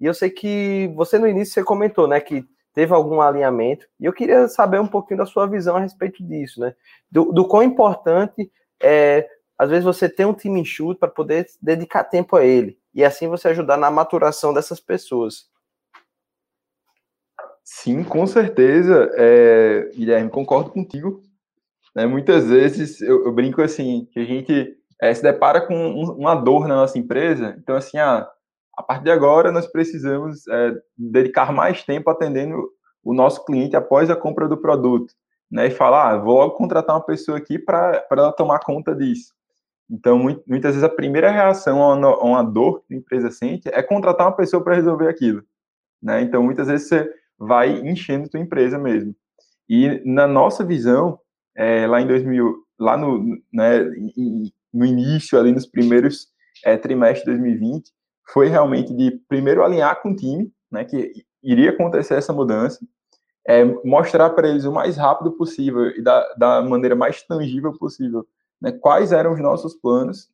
E 0.00 0.06
eu 0.06 0.14
sei 0.14 0.30
que 0.30 0.92
você 0.94 1.18
no 1.18 1.26
início 1.26 1.54
você 1.54 1.64
comentou, 1.64 2.06
né, 2.06 2.20
que 2.20 2.44
teve 2.78 2.94
algum 2.94 3.20
alinhamento, 3.20 3.88
e 3.98 4.04
eu 4.04 4.12
queria 4.12 4.46
saber 4.46 4.80
um 4.80 4.86
pouquinho 4.86 5.18
da 5.18 5.26
sua 5.26 5.48
visão 5.48 5.74
a 5.74 5.80
respeito 5.80 6.22
disso, 6.22 6.60
né? 6.60 6.76
Do, 7.10 7.32
do 7.32 7.44
quão 7.44 7.60
importante 7.60 8.48
é, 8.80 9.28
às 9.58 9.68
vezes, 9.68 9.84
você 9.84 10.08
ter 10.08 10.24
um 10.24 10.32
time 10.32 10.60
enxuto 10.60 11.00
para 11.00 11.08
poder 11.08 11.48
dedicar 11.60 12.04
tempo 12.04 12.36
a 12.36 12.44
ele, 12.44 12.78
e 12.94 13.04
assim 13.04 13.26
você 13.26 13.48
ajudar 13.48 13.76
na 13.76 13.90
maturação 13.90 14.54
dessas 14.54 14.78
pessoas. 14.78 15.48
Sim, 17.64 18.04
com 18.04 18.24
certeza, 18.28 19.10
é, 19.16 19.90
Guilherme, 19.96 20.30
concordo 20.30 20.70
contigo. 20.70 21.20
Né? 21.96 22.06
Muitas 22.06 22.48
vezes 22.48 23.00
eu, 23.00 23.24
eu, 23.24 23.32
brinco 23.32 23.60
assim, 23.60 24.08
que 24.12 24.20
a 24.20 24.24
gente 24.24 24.76
é, 25.02 25.12
se 25.12 25.20
depara 25.20 25.66
com 25.66 25.74
um, 25.74 26.12
uma 26.12 26.36
dor 26.36 26.68
na 26.68 26.76
nossa 26.76 26.96
empresa, 26.96 27.56
então 27.58 27.74
assim, 27.74 27.98
ah, 27.98 28.30
a 28.78 28.82
partir 28.82 29.04
de 29.04 29.10
agora 29.10 29.50
nós 29.50 29.66
precisamos 29.66 30.46
é, 30.46 30.72
dedicar 30.96 31.52
mais 31.52 31.82
tempo 31.82 32.08
atendendo 32.08 32.70
o 33.02 33.12
nosso 33.12 33.44
cliente 33.44 33.74
após 33.74 34.08
a 34.08 34.14
compra 34.14 34.46
do 34.46 34.56
produto, 34.56 35.12
né? 35.50 35.66
E 35.66 35.70
falar, 35.70 36.10
ah, 36.12 36.16
vou 36.16 36.36
logo 36.36 36.54
contratar 36.54 36.94
uma 36.94 37.04
pessoa 37.04 37.38
aqui 37.38 37.58
para 37.58 38.06
ela 38.10 38.32
tomar 38.32 38.60
conta 38.60 38.94
disso. 38.94 39.32
Então, 39.90 40.18
muitas 40.18 40.74
vezes 40.74 40.84
a 40.84 40.88
primeira 40.88 41.30
reação 41.30 41.82
a 41.82 41.94
uma, 41.94 42.08
a 42.08 42.24
uma 42.24 42.42
dor 42.44 42.84
que 42.86 42.94
a 42.94 42.96
empresa 42.96 43.30
sente 43.30 43.68
é 43.68 43.82
contratar 43.82 44.26
uma 44.28 44.36
pessoa 44.36 44.62
para 44.62 44.76
resolver 44.76 45.08
aquilo, 45.08 45.42
né? 46.00 46.22
Então, 46.22 46.42
muitas 46.42 46.68
vezes 46.68 46.88
você 46.88 47.10
vai 47.36 47.80
enchendo 47.80 48.26
a 48.26 48.28
tua 48.28 48.40
empresa 48.40 48.78
mesmo. 48.78 49.12
E 49.68 50.00
na 50.04 50.26
nossa 50.28 50.64
visão, 50.64 51.18
é, 51.56 51.84
lá 51.86 52.00
em 52.00 52.06
2000, 52.06 52.64
lá 52.78 52.96
no, 52.96 53.38
né, 53.52 53.80
no 54.72 54.84
início, 54.84 55.36
ali 55.36 55.50
nos 55.50 55.66
primeiros 55.66 56.28
é, 56.64 56.76
trimestres 56.76 57.24
de 57.24 57.32
2020, 57.32 57.90
foi 58.32 58.48
realmente 58.48 58.94
de 58.94 59.12
primeiro 59.28 59.64
alinhar 59.64 60.00
com 60.02 60.10
o 60.10 60.16
time, 60.16 60.52
né, 60.70 60.84
que 60.84 61.12
iria 61.42 61.70
acontecer 61.70 62.14
essa 62.14 62.32
mudança, 62.32 62.78
é, 63.46 63.64
mostrar 63.84 64.30
para 64.30 64.48
eles 64.48 64.64
o 64.64 64.72
mais 64.72 64.96
rápido 64.96 65.32
possível 65.32 65.86
e 65.86 66.02
da, 66.02 66.34
da 66.34 66.62
maneira 66.62 66.94
mais 66.94 67.22
tangível 67.22 67.72
possível 67.78 68.26
né, 68.60 68.72
quais 68.72 69.12
eram 69.12 69.32
os 69.32 69.40
nossos 69.40 69.74
planos 69.74 70.28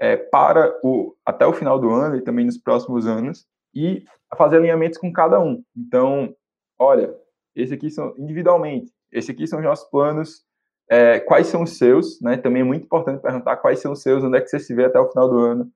é, 0.00 0.16
para 0.16 0.78
o 0.82 1.14
até 1.24 1.46
o 1.46 1.52
final 1.52 1.78
do 1.78 1.90
ano 1.90 2.16
e 2.16 2.22
também 2.22 2.44
nos 2.44 2.58
próximos 2.58 3.06
anos 3.06 3.46
e 3.74 4.04
fazer 4.36 4.56
alinhamentos 4.56 4.98
com 4.98 5.12
cada 5.12 5.40
um. 5.40 5.62
Então, 5.76 6.34
olha, 6.78 7.14
esse 7.54 7.74
aqui 7.74 7.90
são 7.90 8.14
individualmente, 8.16 8.92
esse 9.10 9.30
aqui 9.30 9.46
são 9.46 9.58
os 9.58 9.64
nossos 9.64 9.88
planos, 9.90 10.44
é, 10.88 11.20
quais 11.20 11.46
são 11.46 11.62
os 11.62 11.78
seus, 11.78 12.20
né? 12.20 12.36
Também 12.36 12.62
é 12.62 12.64
muito 12.64 12.84
importante 12.84 13.22
perguntar 13.22 13.56
quais 13.56 13.80
são 13.80 13.92
os 13.92 14.02
seus, 14.02 14.22
onde 14.22 14.36
é 14.36 14.40
que 14.40 14.48
você 14.48 14.58
se 14.58 14.74
vê 14.74 14.84
até 14.84 14.98
o 14.98 15.08
final 15.08 15.28
do 15.28 15.38
ano. 15.38 15.70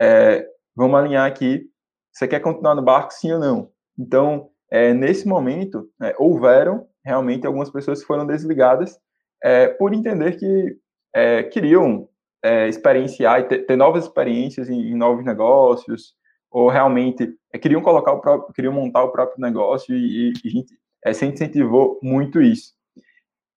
É, 0.00 0.46
vamos 0.74 0.98
alinhar 0.98 1.26
aqui. 1.26 1.66
Você 2.12 2.28
quer 2.28 2.40
continuar 2.40 2.74
no 2.74 2.82
barco, 2.82 3.12
sim 3.12 3.32
ou 3.32 3.38
não? 3.38 3.70
Então, 3.98 4.50
é, 4.70 4.92
nesse 4.92 5.26
momento, 5.26 5.88
é, 6.00 6.14
houveram 6.18 6.86
realmente 7.04 7.46
algumas 7.46 7.70
pessoas 7.70 8.00
que 8.00 8.06
foram 8.06 8.26
desligadas 8.26 8.98
é, 9.42 9.68
por 9.68 9.92
entender 9.92 10.36
que 10.36 10.76
é, 11.14 11.42
queriam 11.44 12.08
experienciar 12.68 13.38
e 13.38 13.44
ter, 13.44 13.58
ter, 13.66 13.76
novas 13.76 14.02
experiências 14.02 14.68
em, 14.68 14.90
em 14.90 14.96
novos 14.96 15.24
negócios, 15.24 16.16
ou 16.50 16.68
realmente 16.68 17.32
queriam 17.60 17.80
colocar 17.80 18.12
o 18.12 18.20
próprio, 18.20 18.52
queriam 18.52 18.72
montar 18.72 19.04
o 19.04 19.12
próprio 19.12 19.40
negócio 19.40 19.94
e, 19.94 20.30
e 20.30 20.32
a 20.44 20.48
gente 20.48 20.74
é, 21.04 21.12
sempre 21.12 21.34
incentivou 21.34 21.98
muito 22.02 22.40
isso. 22.40 22.72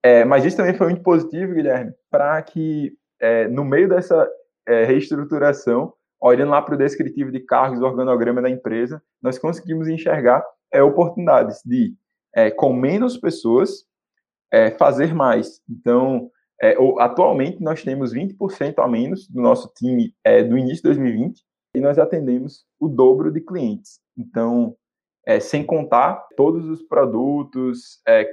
É, 0.03 0.23
mas 0.23 0.45
isso 0.45 0.57
também 0.57 0.75
foi 0.75 0.87
muito 0.87 1.03
positivo, 1.03 1.53
Guilherme, 1.53 1.91
para 2.09 2.41
que 2.41 2.95
é, 3.19 3.47
no 3.47 3.65
meio 3.65 3.89
dessa 3.89 4.27
é, 4.67 4.85
reestruturação, 4.85 5.93
olhando 6.21 6.51
lá 6.51 6.61
para 6.61 6.75
o 6.75 6.77
descritivo 6.77 7.31
de 7.31 7.39
cargos, 7.39 7.81
organograma 7.81 8.41
da 8.41 8.49
empresa, 8.49 9.01
nós 9.21 9.37
conseguimos 9.37 9.87
enxergar 9.87 10.43
é, 10.71 10.81
oportunidades 10.81 11.61
de, 11.65 11.93
é, 12.35 12.51
com 12.51 12.73
menos 12.73 13.17
pessoas, 13.17 13.85
é, 14.51 14.71
fazer 14.71 15.13
mais. 15.13 15.61
Então, 15.69 16.29
atualmente, 16.99 17.61
nós 17.61 17.83
temos 17.83 18.13
20% 18.13 18.79
a 18.79 18.87
menos 18.87 19.27
do 19.27 19.41
nosso 19.41 19.69
time 19.75 20.15
do 20.47 20.57
início 20.57 20.77
de 20.77 20.83
2020 20.83 21.43
e 21.75 21.81
nós 21.81 21.99
atendemos 21.99 22.65
o 22.79 22.87
dobro 22.87 23.29
de 23.29 23.41
clientes. 23.41 23.99
Então, 24.17 24.75
é, 25.25 25.39
sem 25.39 25.65
contar 25.65 26.23
todos 26.37 26.67
os 26.69 26.83
produtos, 26.83 27.99
é, 28.07 28.23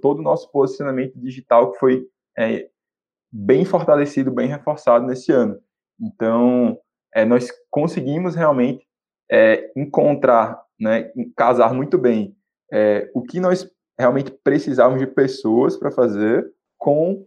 todo 0.00 0.18
o 0.18 0.22
nosso 0.22 0.50
posicionamento 0.50 1.18
digital 1.18 1.72
que 1.72 1.78
foi 1.78 2.06
é, 2.36 2.68
bem 3.30 3.64
fortalecido, 3.64 4.30
bem 4.30 4.48
reforçado 4.48 5.06
nesse 5.06 5.30
ano. 5.30 5.60
Então, 6.00 6.78
é, 7.14 7.24
nós 7.24 7.48
conseguimos 7.70 8.34
realmente 8.34 8.86
é, 9.30 9.70
encontrar, 9.76 10.60
né, 10.78 11.10
casar 11.36 11.74
muito 11.74 11.98
bem 11.98 12.36
é, 12.72 13.10
o 13.14 13.22
que 13.22 13.40
nós 13.40 13.70
realmente 13.98 14.30
precisávamos 14.30 15.00
de 15.00 15.06
pessoas 15.06 15.76
para 15.76 15.90
fazer 15.90 16.50
com 16.78 17.26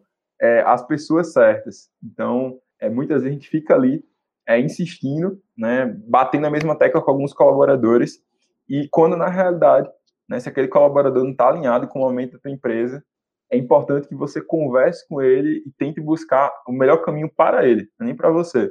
as 0.66 0.86
pessoas 0.86 1.32
certas. 1.32 1.90
Então, 2.04 2.60
muitas 2.92 3.22
vezes 3.22 3.30
a 3.30 3.32
gente 3.32 3.50
fica 3.50 3.74
ali 3.76 4.04
insistindo, 4.60 5.42
né, 5.58 5.86
batendo 6.06 6.48
a 6.48 6.50
mesma 6.50 6.78
tecla 6.78 7.02
com 7.02 7.12
alguns 7.12 7.32
colaboradores, 7.32 8.22
e 8.68 8.90
quando 8.92 9.16
na 9.16 9.30
realidade, 9.30 9.90
né, 10.28 10.42
se 10.42 10.50
aquele 10.50 10.68
colaborador 10.68 11.24
não 11.24 11.32
está 11.32 11.48
alinhado 11.48 11.88
com 11.88 12.00
o 12.00 12.02
momento 12.02 12.34
da 12.34 12.40
tua 12.40 12.52
empresa, 12.52 13.02
é 13.50 13.58
importante 13.58 14.08
que 14.08 14.16
você 14.16 14.42
converse 14.42 15.08
com 15.08 15.22
ele 15.22 15.64
e 15.66 15.72
tente 15.78 16.02
buscar 16.02 16.52
o 16.68 16.74
melhor 16.74 16.98
caminho 16.98 17.32
para 17.34 17.66
ele, 17.66 17.88
nem 17.98 18.14
para 18.14 18.30
você. 18.30 18.70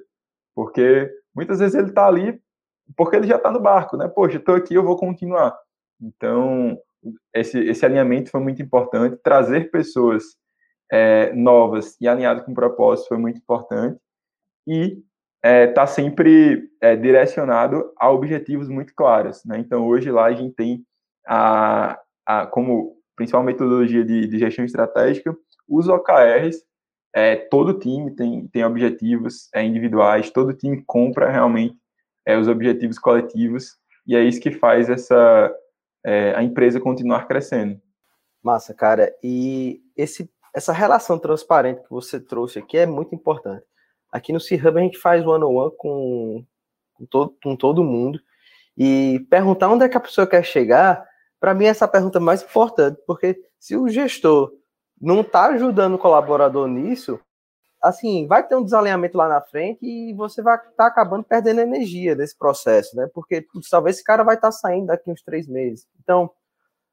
Porque 0.55 1.11
muitas 1.35 1.59
vezes 1.59 1.75
ele 1.75 1.89
está 1.89 2.07
ali 2.07 2.41
porque 2.97 3.17
ele 3.17 3.27
já 3.27 3.37
está 3.37 3.51
no 3.51 3.61
barco, 3.61 3.97
né? 3.97 4.09
Poxa, 4.09 4.37
estou 4.37 4.55
aqui, 4.55 4.75
eu 4.75 4.83
vou 4.83 4.97
continuar. 4.97 5.57
Então, 6.01 6.79
esse, 7.35 7.59
esse 7.59 7.85
alinhamento 7.85 8.31
foi 8.31 8.41
muito 8.41 8.61
importante. 8.63 9.17
Trazer 9.23 9.71
pessoas 9.71 10.37
é, 10.91 11.33
novas 11.33 11.97
e 12.01 12.09
alinhadas 12.09 12.45
com 12.45 12.55
propósito 12.55 13.09
foi 13.09 13.19
muito 13.19 13.39
importante. 13.39 13.99
E 14.67 15.03
está 15.45 15.49
é, 15.49 15.67
tá 15.67 15.87
sempre 15.87 16.71
é, 16.81 16.95
direcionado 16.97 17.93
a 17.99 18.11
objetivos 18.11 18.69
muito 18.69 18.95
claros. 18.95 19.45
Né? 19.45 19.59
Então, 19.59 19.87
hoje 19.87 20.11
lá 20.11 20.27
a 20.27 20.33
gente 20.33 20.55
tem 20.55 20.85
a, 21.27 21.99
a 22.27 22.47
como 22.47 22.97
principal 23.17 23.43
metodologia 23.43 24.05
de, 24.05 24.27
de 24.27 24.39
gestão 24.39 24.65
estratégica, 24.65 25.37
os 25.69 25.89
OKRs, 25.89 26.63
é, 27.15 27.37
todo 27.37 27.79
time 27.79 28.11
tem, 28.15 28.47
tem 28.49 28.65
objetivos 28.65 29.49
é, 29.55 29.63
individuais, 29.63 30.31
todo 30.31 30.55
time 30.55 30.83
compra 30.87 31.31
realmente 31.31 31.77
é, 32.27 32.37
os 32.37 32.49
objetivos 32.49 32.99
coletivos, 32.99 33.77
e 34.07 34.17
é 34.17 34.23
isso 34.23 34.41
que 34.41 34.51
faz 34.51 34.89
essa, 34.89 35.55
é, 36.05 36.35
a 36.35 36.43
empresa 36.43 36.81
continuar 36.81 37.27
crescendo. 37.27 37.81
Massa, 38.43 38.75
cara, 38.75 39.15
e 39.23 39.81
esse, 39.97 40.29
essa 40.55 40.73
relação 40.73 41.19
transparente 41.19 41.83
que 41.83 41.91
você 41.91 42.19
trouxe 42.19 42.59
aqui 42.59 42.77
é 42.79 42.87
muito 42.87 43.15
importante. 43.15 43.65
Aqui 44.11 44.33
no 44.33 44.41
C-Hub 44.41 44.79
a 44.79 44.83
gente 44.83 44.99
faz 44.99 45.25
one-on-one 45.25 45.73
com, 45.79 46.45
com, 46.95 47.07
todo, 47.07 47.37
com 47.43 47.57
todo 47.57 47.85
mundo. 47.85 48.21
E 48.77 49.27
perguntar 49.31 49.69
onde 49.69 49.85
é 49.85 49.89
que 49.89 49.97
a 49.97 50.01
pessoa 50.01 50.27
quer 50.27 50.45
chegar, 50.45 51.05
para 51.39 51.55
mim, 51.55 51.67
essa 51.67 51.85
é 51.85 51.87
a 51.87 51.91
pergunta 51.91 52.19
mais 52.19 52.43
importante, 52.43 53.01
porque 53.07 53.41
se 53.59 53.77
o 53.77 53.89
gestor 53.89 54.53
não 55.03 55.23
está 55.23 55.47
ajudando 55.47 55.95
o 55.95 55.99
colaborador 55.99 56.69
nisso, 56.69 57.19
assim, 57.83 58.29
vai 58.29 58.47
ter 58.47 58.55
um 58.55 58.63
desalinhamento 58.63 59.19
lá 59.19 59.29
na 59.29 59.41
frente 59.41 59.85
e 59.85 60.15
você 60.15 60.41
vai 60.41 60.57
estar 60.57 60.71
tá 60.77 60.87
acabando 60.87 61.25
perdendo 61.25 61.61
energia 61.61 62.15
desse 62.15 62.39
processo, 62.39 62.97
né? 62.97 63.11
Porque 63.13 63.45
talvez 63.69 63.97
esse 63.97 64.05
cara 64.05 64.23
vai 64.23 64.37
estar 64.37 64.49
tá 64.49 64.53
saindo 64.53 64.87
daqui 64.87 65.11
uns 65.11 65.23
três 65.23 65.49
meses. 65.49 65.89
Então, 66.01 66.31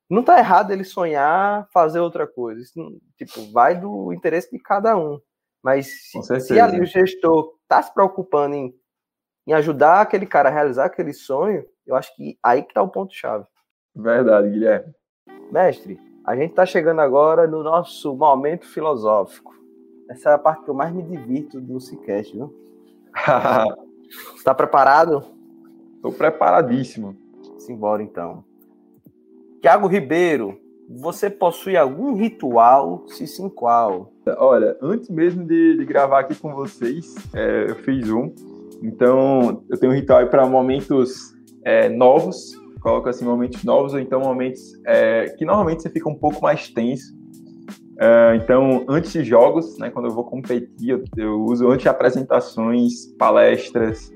não 0.10 0.22
está 0.22 0.40
errado 0.40 0.72
ele 0.72 0.84
sonhar 0.84 1.68
fazer 1.72 2.00
outra 2.00 2.26
coisa. 2.26 2.60
Isso, 2.60 3.00
tipo, 3.16 3.52
vai 3.52 3.80
do 3.80 4.12
interesse 4.12 4.50
de 4.52 4.58
cada 4.58 4.98
um. 4.98 5.22
Mas 5.62 6.10
se, 6.10 6.40
se, 6.40 6.60
ali 6.60 6.82
o 6.82 6.86
gestor 6.86 7.54
está 7.62 7.84
se 7.84 7.94
preocupando 7.94 8.56
em, 8.56 8.74
em 9.46 9.54
ajudar 9.54 10.02
aquele 10.02 10.26
cara 10.26 10.50
a 10.50 10.52
realizar 10.52 10.86
aquele 10.86 11.14
sonho, 11.14 11.64
eu 11.86 11.96
acho 11.96 12.16
que 12.16 12.40
aí 12.42 12.64
que 12.64 12.70
está 12.70 12.82
o 12.82 12.90
ponto-chave. 12.90 13.46
Verdade, 13.94 14.50
Guilherme. 14.50 14.94
Mestre, 15.52 16.00
a 16.30 16.36
gente 16.36 16.52
está 16.52 16.64
chegando 16.64 17.02
agora 17.02 17.48
no 17.48 17.64
nosso 17.64 18.16
momento 18.16 18.68
filosófico. 18.68 19.52
Essa 20.08 20.30
é 20.30 20.34
a 20.34 20.38
parte 20.38 20.64
que 20.64 20.70
eu 20.70 20.76
mais 20.76 20.94
me 20.94 21.02
divirto 21.02 21.60
do 21.60 21.80
Cicast, 21.80 22.32
viu? 22.32 22.54
Está 24.36 24.54
preparado? 24.54 25.24
Estou 25.96 26.12
preparadíssimo. 26.12 27.18
Simbora 27.58 28.04
então. 28.04 28.44
Tiago 29.60 29.88
Ribeiro, 29.88 30.60
você 30.88 31.32
possui 31.32 31.76
algum 31.76 32.14
ritual? 32.14 33.06
Se 33.08 33.26
sim, 33.26 33.50
qual? 33.50 34.14
Olha, 34.38 34.78
antes 34.84 35.10
mesmo 35.10 35.44
de, 35.44 35.78
de 35.78 35.84
gravar 35.84 36.20
aqui 36.20 36.36
com 36.36 36.54
vocês, 36.54 37.16
é, 37.34 37.72
eu 37.72 37.76
fiz 37.78 38.08
um. 38.08 38.32
Então, 38.84 39.64
eu 39.68 39.80
tenho 39.80 39.92
um 39.92 39.96
ritual 39.96 40.28
para 40.28 40.46
momentos 40.46 41.36
é, 41.64 41.90
novos, 41.90 42.54
coloco 42.80 43.10
assim, 43.10 43.26
momentos 43.26 43.64
novos, 43.64 43.94
ou 43.94 44.00
então 44.00 44.20
momentos 44.20 44.62
é, 44.86 45.36
que 45.38 45.46
normalmente 45.46 45.82
você 45.82 45.90
fica 45.90 46.10
um 46.10 46.16
pouco 46.16 46.42
mais 46.42 46.70
tenso. 46.70 47.18
É, 48.00 48.36
então, 48.36 48.86
antes 48.88 49.12
de 49.12 49.24
jogos, 49.24 49.78
né, 49.78 49.90
quando 49.90 50.06
eu 50.06 50.14
vou 50.14 50.24
competir, 50.24 50.90
eu, 50.90 51.04
eu 51.18 51.42
uso 51.44 51.68
antes 51.68 51.84
de 51.84 51.90
apresentações, 51.90 53.08
palestras, 53.18 54.12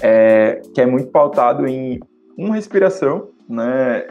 é, 0.00 0.62
que 0.74 0.80
é 0.80 0.86
muito 0.86 1.10
pautado 1.10 1.66
em 1.66 2.00
uma 2.36 2.54
respiração, 2.54 3.28
né? 3.48 4.06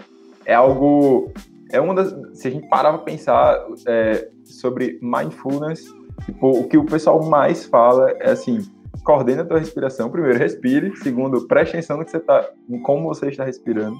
É 0.45 0.53
algo 0.53 1.31
é 1.71 1.81
uma 1.81 1.93
das. 1.93 2.15
Se 2.33 2.47
a 2.47 2.51
gente 2.51 2.67
parar 2.67 2.93
para 2.93 3.01
pensar 3.01 3.65
é, 3.87 4.29
sobre 4.43 4.99
mindfulness, 5.01 5.83
tipo, 6.25 6.59
o 6.59 6.67
que 6.67 6.77
o 6.77 6.85
pessoal 6.85 7.23
mais 7.25 7.65
fala 7.65 8.11
é 8.19 8.31
assim: 8.31 8.59
coordena 9.05 9.43
a 9.43 9.45
tua 9.45 9.59
respiração. 9.59 10.09
Primeiro, 10.09 10.37
respire. 10.37 10.93
Segundo, 10.97 11.47
preste 11.47 11.73
atenção 11.73 11.97
no 11.97 12.03
que 12.03 12.11
você 12.11 12.19
tá, 12.19 12.49
em 12.67 12.81
como 12.81 13.07
você 13.07 13.29
está 13.29 13.45
respirando. 13.45 13.97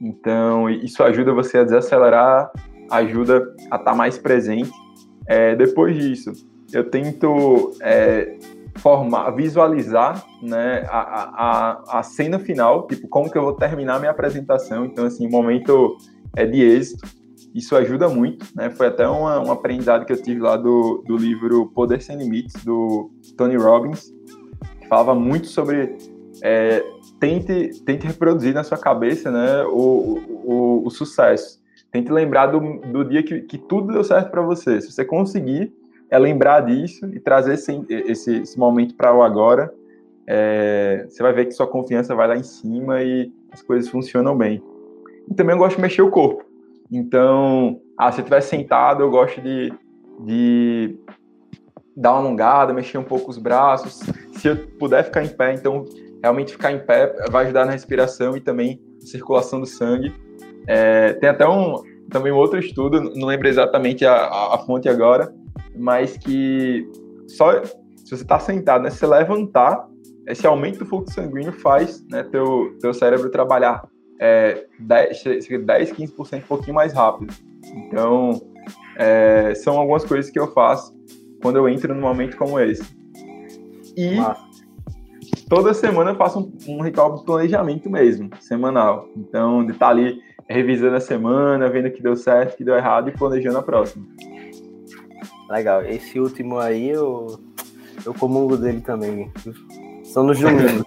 Então, 0.00 0.70
isso 0.70 1.02
ajuda 1.02 1.34
você 1.34 1.58
a 1.58 1.64
desacelerar, 1.64 2.50
ajuda 2.88 3.52
a 3.70 3.76
estar 3.76 3.78
tá 3.80 3.94
mais 3.94 4.16
presente. 4.16 4.70
É, 5.26 5.56
depois 5.56 5.96
disso, 5.96 6.32
eu 6.72 6.88
tento 6.88 7.72
é, 7.82 8.38
formar, 8.76 9.32
visualizar 9.32 10.24
né, 10.40 10.84
a, 10.88 11.00
a, 11.90 11.98
a 11.98 12.02
cena 12.02 12.38
final, 12.38 12.86
tipo, 12.86 13.08
como 13.08 13.30
que 13.30 13.36
eu 13.36 13.42
vou 13.42 13.54
terminar 13.54 13.98
minha 13.98 14.12
apresentação. 14.12 14.84
Então, 14.84 15.04
assim, 15.04 15.28
momento 15.28 15.98
é 16.36 16.46
de 16.46 16.62
êxito. 16.62 17.06
Isso 17.58 17.74
ajuda 17.74 18.08
muito, 18.08 18.46
né? 18.54 18.70
Foi 18.70 18.86
até 18.86 19.06
uma, 19.08 19.40
um 19.40 19.50
aprendizado 19.50 20.06
que 20.06 20.12
eu 20.12 20.22
tive 20.22 20.40
lá 20.40 20.56
do, 20.56 21.02
do 21.04 21.16
livro 21.16 21.66
Poder 21.74 22.00
Sem 22.00 22.16
Limites, 22.16 22.64
do 22.64 23.10
Tony 23.36 23.56
Robbins, 23.56 24.14
que 24.80 24.86
falava 24.86 25.12
muito 25.12 25.48
sobre 25.48 25.96
é, 26.40 26.84
tente, 27.18 27.82
tente 27.84 28.06
reproduzir 28.06 28.54
na 28.54 28.62
sua 28.62 28.78
cabeça 28.78 29.32
né, 29.32 29.64
o, 29.64 30.20
o, 30.44 30.86
o 30.86 30.90
sucesso. 30.90 31.60
Tente 31.90 32.12
lembrar 32.12 32.46
do, 32.46 32.60
do 32.92 33.04
dia 33.04 33.24
que, 33.24 33.40
que 33.40 33.58
tudo 33.58 33.92
deu 33.92 34.04
certo 34.04 34.30
para 34.30 34.40
você. 34.40 34.80
Se 34.80 34.92
você 34.92 35.04
conseguir, 35.04 35.74
é 36.08 36.16
lembrar 36.16 36.60
disso 36.60 37.06
e 37.12 37.18
trazer 37.18 37.54
esse, 37.54 37.84
esse, 37.88 38.36
esse 38.36 38.56
momento 38.56 38.94
para 38.94 39.12
o 39.12 39.20
agora. 39.20 39.74
é, 40.28 41.06
você 41.08 41.24
vai 41.24 41.32
ver 41.32 41.46
que 41.46 41.52
sua 41.52 41.66
confiança 41.66 42.14
vai 42.14 42.28
lá 42.28 42.36
em 42.36 42.44
cima 42.44 43.02
e 43.02 43.32
as 43.50 43.62
coisas 43.62 43.90
funcionam 43.90 44.36
bem. 44.36 44.62
E 45.28 45.34
também 45.34 45.56
eu 45.56 45.58
gosto 45.58 45.74
de 45.74 45.82
mexer 45.82 46.02
o 46.02 46.10
corpo. 46.10 46.47
Então, 46.90 47.80
ah, 47.96 48.10
se 48.10 48.20
eu 48.20 48.22
estiver 48.22 48.40
sentado, 48.40 49.02
eu 49.02 49.10
gosto 49.10 49.40
de, 49.40 49.72
de 50.24 50.98
dar 51.96 52.12
uma 52.12 52.20
alongada, 52.20 52.72
mexer 52.72 52.98
um 52.98 53.04
pouco 53.04 53.30
os 53.30 53.38
braços. 53.38 54.00
Se 54.32 54.48
eu 54.48 54.56
puder 54.78 55.04
ficar 55.04 55.24
em 55.24 55.28
pé, 55.28 55.54
então 55.54 55.84
realmente 56.22 56.52
ficar 56.52 56.72
em 56.72 56.78
pé 56.78 57.14
vai 57.30 57.44
ajudar 57.44 57.66
na 57.66 57.72
respiração 57.72 58.36
e 58.36 58.40
também 58.40 58.80
circulação 59.00 59.60
do 59.60 59.66
sangue. 59.66 60.12
É, 60.66 61.14
tem 61.14 61.28
até 61.28 61.46
um 61.46 61.82
também 62.10 62.32
um 62.32 62.36
outro 62.36 62.58
estudo, 62.58 63.00
não 63.14 63.28
lembro 63.28 63.48
exatamente 63.48 64.04
a, 64.06 64.14
a, 64.14 64.54
a 64.54 64.58
fonte 64.58 64.88
agora, 64.88 65.30
mas 65.76 66.16
que 66.16 66.88
só 67.26 67.62
se 67.62 68.16
você 68.16 68.22
está 68.22 68.38
sentado, 68.38 68.82
né, 68.82 68.90
se 68.90 69.04
levantar, 69.04 69.86
esse 70.26 70.46
aumento 70.46 70.78
do 70.78 70.86
fluxo 70.86 71.14
sanguíneo 71.14 71.52
faz 71.52 72.02
né, 72.08 72.22
teu, 72.22 72.74
teu 72.80 72.94
cérebro 72.94 73.30
trabalhar 73.30 73.86
é, 74.18 74.66
10, 74.78 75.22
10 75.64 75.92
15% 75.92 76.38
um 76.38 76.40
pouquinho 76.42 76.74
mais 76.74 76.92
rápido. 76.92 77.32
Então, 77.74 78.40
é, 78.96 79.54
são 79.54 79.78
algumas 79.78 80.04
coisas 80.04 80.30
que 80.30 80.38
eu 80.38 80.48
faço 80.52 80.96
quando 81.42 81.56
eu 81.56 81.68
entro 81.68 81.94
num 81.94 82.00
momento 82.00 82.36
como 82.36 82.58
esse. 82.58 82.82
E 83.96 84.16
toda 85.48 85.74
semana 85.74 86.10
eu 86.10 86.16
faço 86.16 86.40
um, 86.40 86.72
um, 86.72 86.82
ritual 86.82 87.16
de 87.16 87.24
planejamento 87.24 87.90
mesmo, 87.90 88.30
semanal. 88.40 89.08
Então, 89.16 89.64
de 89.64 89.72
estar 89.72 89.86
tá 89.86 89.92
ali 89.92 90.20
revisando 90.48 90.96
a 90.96 91.00
semana, 91.00 91.68
vendo 91.68 91.90
que 91.90 92.02
deu 92.02 92.16
certo, 92.16 92.56
que 92.56 92.64
deu 92.64 92.76
errado 92.76 93.08
e 93.08 93.12
planejando 93.12 93.58
a 93.58 93.62
próxima. 93.62 94.06
Legal. 95.48 95.84
Esse 95.84 96.20
último 96.20 96.58
aí 96.58 96.90
eu, 96.90 97.40
eu 98.04 98.14
comungo 98.14 98.56
dele 98.56 98.80
também. 98.80 99.30
São 100.04 100.24
nos 100.24 100.38
domingos. 100.40 100.84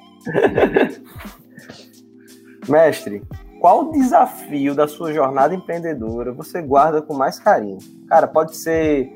Mestre, 2.68 3.24
qual 3.60 3.92
desafio 3.92 4.74
da 4.74 4.88
sua 4.88 5.14
jornada 5.14 5.54
empreendedora 5.54 6.32
você 6.32 6.62
guarda 6.62 7.02
com 7.02 7.14
mais 7.14 7.40
carinho? 7.40 7.78
Cara, 8.08 8.28
pode 8.28 8.56
ser 8.56 9.14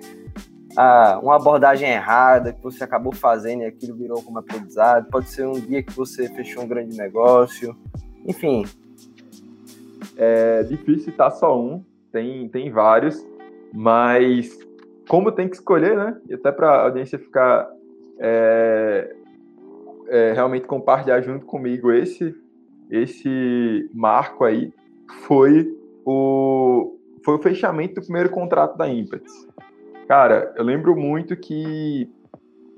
ah, 0.77 1.19
uma 1.21 1.35
abordagem 1.35 1.89
errada 1.89 2.53
que 2.53 2.61
você 2.61 2.83
acabou 2.83 3.13
fazendo 3.13 3.63
e 3.63 3.65
aquilo 3.65 3.95
virou 3.95 4.21
como 4.21 4.39
aprendizado, 4.39 5.09
pode 5.09 5.29
ser 5.29 5.47
um 5.47 5.53
dia 5.53 5.81
que 5.81 5.93
você 5.93 6.27
fechou 6.29 6.63
um 6.63 6.67
grande 6.67 6.97
negócio, 6.97 7.75
enfim. 8.25 8.65
É 10.17 10.63
difícil 10.63 11.11
citar 11.11 11.31
só 11.31 11.59
um, 11.59 11.83
tem, 12.11 12.47
tem 12.49 12.71
vários, 12.71 13.25
mas 13.73 14.57
como 15.09 15.31
tem 15.31 15.47
que 15.47 15.55
escolher, 15.55 15.95
né? 15.97 16.17
E 16.29 16.33
até 16.33 16.51
para 16.51 16.69
a 16.69 16.83
audiência 16.83 17.19
ficar 17.19 17.69
é, 18.19 19.15
é, 20.07 20.33
realmente 20.33 20.65
compartilhar 20.65 21.21
junto 21.21 21.45
comigo 21.45 21.91
esse 21.91 22.35
esse 22.89 23.89
marco 23.93 24.43
aí 24.43 24.73
foi 25.25 25.75
o 26.05 26.97
foi 27.23 27.35
o 27.35 27.39
fechamento 27.39 27.95
do 27.95 28.01
primeiro 28.01 28.29
contrato 28.29 28.77
da 28.77 28.87
Impetus. 28.87 29.47
Cara, 30.07 30.53
eu 30.55 30.63
lembro 30.63 30.95
muito 30.95 31.35
que 31.35 32.07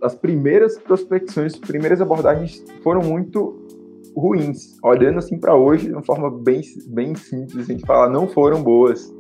as 0.02 0.16
primeiras 0.16 0.78
prospecções, 0.78 1.54
as 1.54 1.60
primeiras 1.60 2.00
abordagens 2.00 2.64
foram 2.82 3.02
muito 3.02 3.68
ruins. 4.16 4.78
Olhando 4.82 5.20
assim 5.20 5.38
para 5.38 5.56
hoje, 5.56 5.88
de 5.88 5.94
uma 5.94 6.04
forma 6.04 6.32
bem, 6.32 6.62
bem 6.88 7.14
simples, 7.16 7.70
a 7.70 7.74
gente 7.74 7.86
fala, 7.86 8.10
não 8.10 8.28
foram 8.28 8.64
boas. 8.64 9.14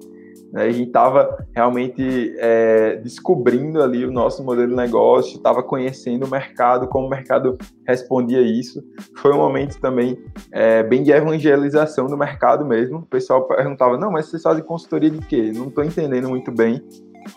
Né? 0.51 0.63
A 0.63 0.71
gente 0.71 0.87
estava 0.87 1.45
realmente 1.55 2.35
é, 2.37 2.95
descobrindo 2.97 3.81
ali 3.81 4.05
o 4.05 4.11
nosso 4.11 4.43
modelo 4.43 4.69
de 4.69 4.75
negócio, 4.75 5.37
estava 5.37 5.61
conhecendo 5.61 6.25
o 6.25 6.29
mercado, 6.29 6.87
como 6.87 7.07
o 7.07 7.09
mercado 7.09 7.57
respondia 7.85 8.41
isso. 8.41 8.83
Foi 9.17 9.31
um 9.31 9.37
momento 9.37 9.79
também 9.79 10.17
é, 10.51 10.83
bem 10.83 11.03
de 11.03 11.11
evangelização 11.11 12.07
do 12.07 12.17
mercado 12.17 12.65
mesmo. 12.65 12.99
O 12.99 13.05
pessoal 13.05 13.47
perguntava: 13.47 13.97
não, 13.97 14.11
mas 14.11 14.27
vocês 14.27 14.41
fazem 14.41 14.63
consultoria 14.63 15.09
de 15.09 15.19
quê? 15.19 15.51
Não 15.53 15.67
estou 15.67 15.83
entendendo 15.83 16.29
muito 16.29 16.51
bem. 16.51 16.81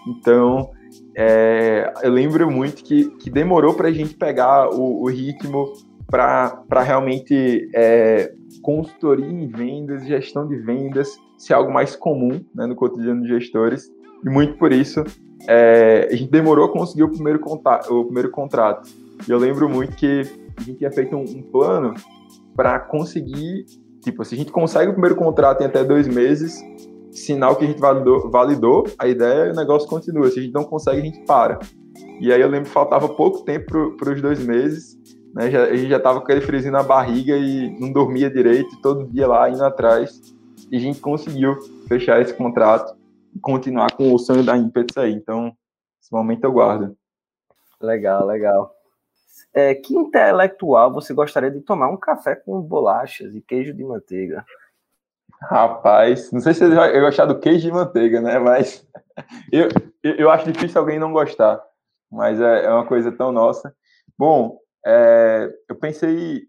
Então, 0.06 0.70
é, 1.16 1.92
eu 2.02 2.10
lembro 2.10 2.50
muito 2.50 2.84
que, 2.84 3.10
que 3.16 3.28
demorou 3.28 3.74
para 3.74 3.88
a 3.88 3.92
gente 3.92 4.14
pegar 4.14 4.70
o, 4.70 5.02
o 5.02 5.08
ritmo 5.08 5.72
para 6.10 6.82
realmente 6.82 7.70
é, 7.74 8.32
consultoria 8.62 9.26
em 9.26 9.46
vendas, 9.46 10.04
gestão 10.06 10.46
de 10.46 10.56
vendas, 10.56 11.18
ser 11.38 11.54
algo 11.54 11.72
mais 11.72 11.94
comum 11.94 12.40
né, 12.54 12.66
no 12.66 12.74
cotidiano 12.74 13.22
de 13.22 13.28
gestores. 13.28 13.90
E 14.24 14.28
muito 14.28 14.58
por 14.58 14.72
isso 14.72 15.04
é, 15.48 16.08
a 16.10 16.14
gente 16.14 16.30
demorou 16.30 16.66
a 16.66 16.72
conseguir 16.72 17.04
o 17.04 17.08
primeiro, 17.08 17.38
contato, 17.38 17.92
o 17.92 18.04
primeiro 18.04 18.30
contrato. 18.30 18.90
E 19.26 19.30
eu 19.30 19.38
lembro 19.38 19.68
muito 19.68 19.96
que 19.96 20.22
a 20.58 20.62
gente 20.62 20.78
tinha 20.78 20.90
feito 20.90 21.14
um, 21.16 21.22
um 21.22 21.42
plano 21.42 21.94
para 22.56 22.78
conseguir, 22.78 23.64
tipo, 24.02 24.24
se 24.24 24.34
a 24.34 24.38
gente 24.38 24.50
consegue 24.50 24.90
o 24.90 24.92
primeiro 24.92 25.16
contrato 25.16 25.62
em 25.62 25.66
até 25.66 25.84
dois 25.84 26.08
meses, 26.08 26.62
sinal 27.12 27.56
que 27.56 27.64
a 27.64 27.68
gente 27.68 27.80
validou, 27.80 28.30
validou 28.30 28.84
a 28.98 29.06
ideia 29.08 29.46
e 29.48 29.50
o 29.52 29.56
negócio 29.56 29.88
continua. 29.88 30.28
Se 30.30 30.38
a 30.38 30.42
gente 30.42 30.54
não 30.54 30.64
consegue, 30.64 31.00
a 31.00 31.04
gente 31.04 31.24
para. 31.24 31.58
E 32.20 32.32
aí 32.32 32.40
eu 32.40 32.48
lembro 32.48 32.66
que 32.66 32.74
faltava 32.74 33.08
pouco 33.08 33.42
tempo 33.44 33.96
para 33.96 34.12
os 34.12 34.20
dois 34.20 34.38
meses, 34.44 34.98
né? 35.34 35.50
Já, 35.50 35.64
a 35.64 35.76
gente 35.76 35.88
já 35.88 35.96
estava 35.96 36.18
com 36.18 36.24
aquele 36.24 36.40
friozinho 36.40 36.72
na 36.72 36.82
barriga 36.82 37.36
e 37.36 37.70
não 37.78 37.92
dormia 37.92 38.30
direito, 38.30 38.80
todo 38.80 39.08
dia 39.08 39.26
lá 39.26 39.48
indo 39.48 39.64
atrás 39.64 40.20
e 40.70 40.76
a 40.76 40.80
gente 40.80 41.00
conseguiu 41.00 41.58
fechar 41.88 42.20
esse 42.20 42.32
contrato 42.32 42.96
e 43.34 43.40
continuar 43.40 43.92
com 43.92 44.14
o 44.14 44.18
sonho 44.18 44.44
da 44.44 44.56
Impetus 44.56 44.96
aí. 44.96 45.12
Então, 45.12 45.52
esse 46.00 46.12
momento 46.12 46.44
eu 46.44 46.52
guardo. 46.52 46.96
Legal, 47.80 48.26
legal. 48.26 48.72
É, 49.52 49.74
que 49.74 49.94
intelectual 49.94 50.92
você 50.92 51.12
gostaria 51.12 51.50
de 51.50 51.60
tomar 51.60 51.88
um 51.88 51.96
café 51.96 52.36
com 52.36 52.60
bolachas 52.60 53.34
e 53.34 53.40
queijo 53.40 53.74
de 53.74 53.82
manteiga? 53.82 54.44
Rapaz, 55.42 56.30
não 56.30 56.40
sei 56.40 56.54
se 56.54 56.60
você 56.60 56.74
vai 56.74 57.00
gostar 57.00 57.24
do 57.24 57.40
queijo 57.40 57.66
de 57.66 57.72
manteiga, 57.72 58.20
né? 58.20 58.38
Mas 58.38 58.86
eu, 59.50 59.68
eu 60.02 60.30
acho 60.30 60.52
difícil 60.52 60.80
alguém 60.80 60.98
não 60.98 61.12
gostar. 61.12 61.60
Mas 62.10 62.40
é, 62.40 62.66
é 62.66 62.70
uma 62.70 62.86
coisa 62.86 63.10
tão 63.10 63.32
nossa. 63.32 63.74
Bom, 64.16 64.58
é, 64.84 65.52
eu 65.68 65.76
pensei 65.76 66.48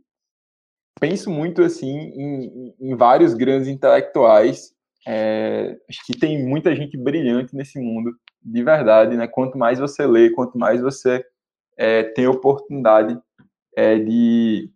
penso 0.99 1.31
muito 1.31 1.63
assim 1.63 1.89
em, 1.89 2.75
em 2.79 2.95
vários 2.95 3.33
grandes 3.33 3.67
intelectuais. 3.67 4.71
É, 5.07 5.75
acho 5.89 6.05
que 6.05 6.17
tem 6.17 6.45
muita 6.45 6.75
gente 6.75 6.95
brilhante 6.95 7.55
nesse 7.55 7.79
mundo, 7.79 8.15
de 8.41 8.63
verdade, 8.63 9.17
né? 9.17 9.27
Quanto 9.27 9.57
mais 9.57 9.79
você 9.79 10.05
lê, 10.05 10.29
quanto 10.29 10.57
mais 10.59 10.79
você 10.79 11.25
é, 11.75 12.03
tem 12.03 12.27
oportunidade 12.27 13.19
de, 13.75 14.69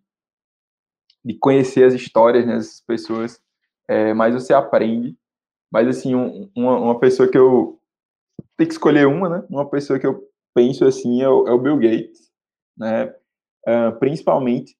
de 1.24 1.34
conhecer 1.38 1.84
as 1.84 1.94
histórias 1.94 2.44
né, 2.44 2.56
dessas 2.56 2.80
pessoas, 2.80 3.40
mais 4.16 4.34
você 4.34 4.52
aprende. 4.52 5.16
Mas, 5.70 5.86
assim, 5.88 6.14
um, 6.14 6.50
uma, 6.56 6.76
uma, 6.78 6.98
pessoa 6.98 7.30
que 7.30 7.36
eu... 7.36 7.78
Tem 8.56 8.66
que 8.66 8.72
escolher 8.72 9.06
uma, 9.06 9.28
né? 9.28 9.46
Uma 9.50 9.68
pessoa 9.68 9.98
que 9.98 10.06
eu 10.06 10.26
penso, 10.54 10.84
assim, 10.86 11.22
é 11.22 11.28
o, 11.28 11.46
é 11.46 11.52
o 11.52 11.58
Bill 11.58 11.76
Gates, 11.76 12.30
né? 12.76 13.14
Uh, 13.66 13.98
principalmente 13.98 14.76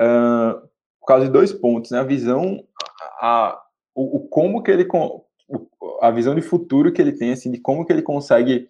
uh, 0.00 0.58
por 1.00 1.06
causa 1.06 1.26
de 1.26 1.32
dois 1.32 1.52
pontos, 1.52 1.90
né? 1.90 1.98
A 1.98 2.04
visão, 2.04 2.64
a, 3.20 3.60
o, 3.94 4.18
o 4.18 4.28
como 4.28 4.62
que 4.62 4.70
ele, 4.70 4.86
a 6.00 6.10
visão 6.10 6.34
de 6.34 6.40
futuro 6.40 6.92
que 6.92 7.02
ele 7.02 7.12
tem, 7.12 7.32
assim, 7.32 7.50
de 7.50 7.60
como 7.60 7.84
que 7.84 7.92
ele 7.92 8.02
consegue 8.02 8.68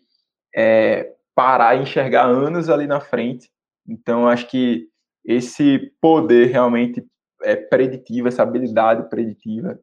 é, 0.54 1.14
parar 1.34 1.76
e 1.76 1.82
enxergar 1.82 2.24
anos 2.24 2.68
ali 2.68 2.86
na 2.86 3.00
frente. 3.00 3.50
Então, 3.86 4.28
acho 4.28 4.48
que 4.48 4.88
esse 5.24 5.92
poder 6.00 6.48
realmente 6.48 7.04
é 7.42 7.54
preditivo, 7.54 8.28
essa 8.28 8.42
habilidade 8.42 9.08
preditiva, 9.08 9.78